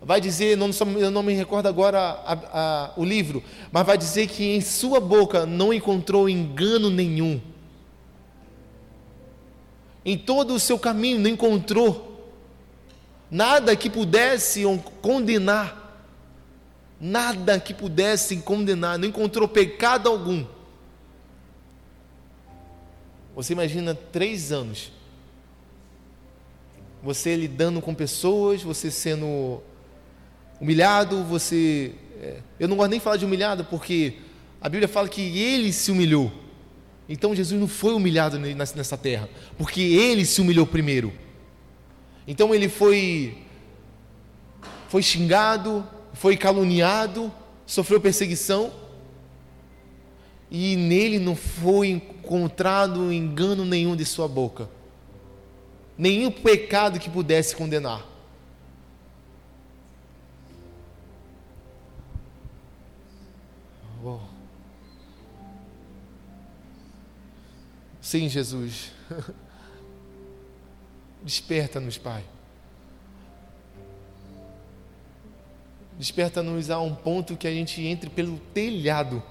Vai 0.00 0.20
dizer, 0.20 0.56
não, 0.56 0.70
eu 0.96 1.10
não 1.10 1.24
me 1.24 1.34
recordo 1.34 1.66
agora 1.66 1.98
a, 1.98 2.32
a, 2.32 2.92
o 2.96 3.04
livro, 3.04 3.42
mas 3.72 3.84
vai 3.84 3.98
dizer 3.98 4.28
que 4.28 4.44
em 4.44 4.60
sua 4.60 5.00
boca 5.00 5.44
não 5.44 5.74
encontrou 5.74 6.28
engano 6.28 6.88
nenhum. 6.88 7.40
Em 10.04 10.16
todo 10.16 10.54
o 10.54 10.60
seu 10.60 10.78
caminho 10.78 11.18
não 11.18 11.28
encontrou 11.28 12.32
nada 13.30 13.74
que 13.74 13.90
pudesse 13.90 14.62
condenar, 15.02 16.06
nada 17.00 17.58
que 17.58 17.74
pudesse 17.74 18.36
condenar, 18.38 18.98
não 18.98 19.08
encontrou 19.08 19.48
pecado 19.48 20.08
algum. 20.08 20.46
Você 23.38 23.52
imagina 23.52 23.94
três 23.94 24.50
anos. 24.50 24.90
Você 27.04 27.36
lidando 27.36 27.80
com 27.80 27.94
pessoas, 27.94 28.64
você 28.64 28.90
sendo 28.90 29.62
humilhado, 30.60 31.22
você. 31.22 31.92
É, 32.20 32.38
eu 32.58 32.66
não 32.66 32.76
gosto 32.76 32.90
nem 32.90 32.98
de 32.98 33.04
falar 33.04 33.16
de 33.16 33.24
humilhado, 33.24 33.64
porque 33.64 34.14
a 34.60 34.68
Bíblia 34.68 34.88
fala 34.88 35.08
que 35.08 35.38
ele 35.38 35.72
se 35.72 35.92
humilhou. 35.92 36.32
Então 37.08 37.32
Jesus 37.32 37.60
não 37.60 37.68
foi 37.68 37.94
humilhado 37.94 38.40
nessa 38.40 38.96
terra, 38.96 39.28
porque 39.56 39.82
ele 39.82 40.24
se 40.24 40.40
humilhou 40.40 40.66
primeiro. 40.66 41.12
Então 42.26 42.52
ele 42.52 42.68
foi 42.68 43.38
foi 44.88 45.00
xingado, 45.00 45.86
foi 46.12 46.36
caluniado, 46.36 47.32
sofreu 47.64 48.00
perseguição, 48.00 48.72
e 50.50 50.76
nele 50.76 51.18
não 51.18 51.36
foi 51.36 51.88
encontrado 51.88 53.12
engano 53.12 53.64
nenhum 53.64 53.94
de 53.94 54.04
sua 54.04 54.26
boca, 54.26 54.68
nenhum 55.96 56.30
pecado 56.30 56.98
que 56.98 57.10
pudesse 57.10 57.54
condenar. 57.54 58.06
Oh. 64.02 64.20
Sim, 68.00 68.28
Jesus. 68.28 68.92
Desperta-nos, 71.22 71.98
Pai. 71.98 72.24
Desperta-nos 75.98 76.70
a 76.70 76.80
um 76.80 76.94
ponto 76.94 77.36
que 77.36 77.46
a 77.46 77.50
gente 77.50 77.82
entre 77.82 78.08
pelo 78.08 78.38
telhado 78.38 79.22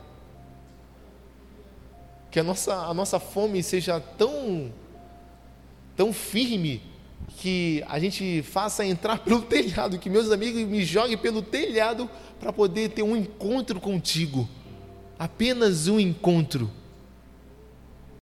que 2.38 2.42
a 2.42 2.44
nossa, 2.44 2.76
a 2.76 2.94
nossa 2.94 3.20
fome 3.20 3.64
seja 3.64 4.00
tão, 4.00 4.72
tão 5.96 6.14
firme 6.14 6.84
que 7.38 7.84
a 7.88 7.98
gente 7.98 8.44
faça 8.44 8.86
entrar 8.86 9.18
pelo 9.26 9.42
telhado, 9.42 9.98
que 9.98 10.08
meus 10.08 10.32
amigos 10.32 10.62
me 10.62 10.86
joguem 10.86 11.18
pelo 11.18 11.42
telhado 11.42 12.08
para 12.40 12.54
poder 12.54 12.90
ter 12.90 13.02
um 13.02 13.18
encontro 13.18 13.82
contigo. 13.82 14.48
Apenas 15.18 15.88
um 15.88 16.00
encontro 16.00 16.70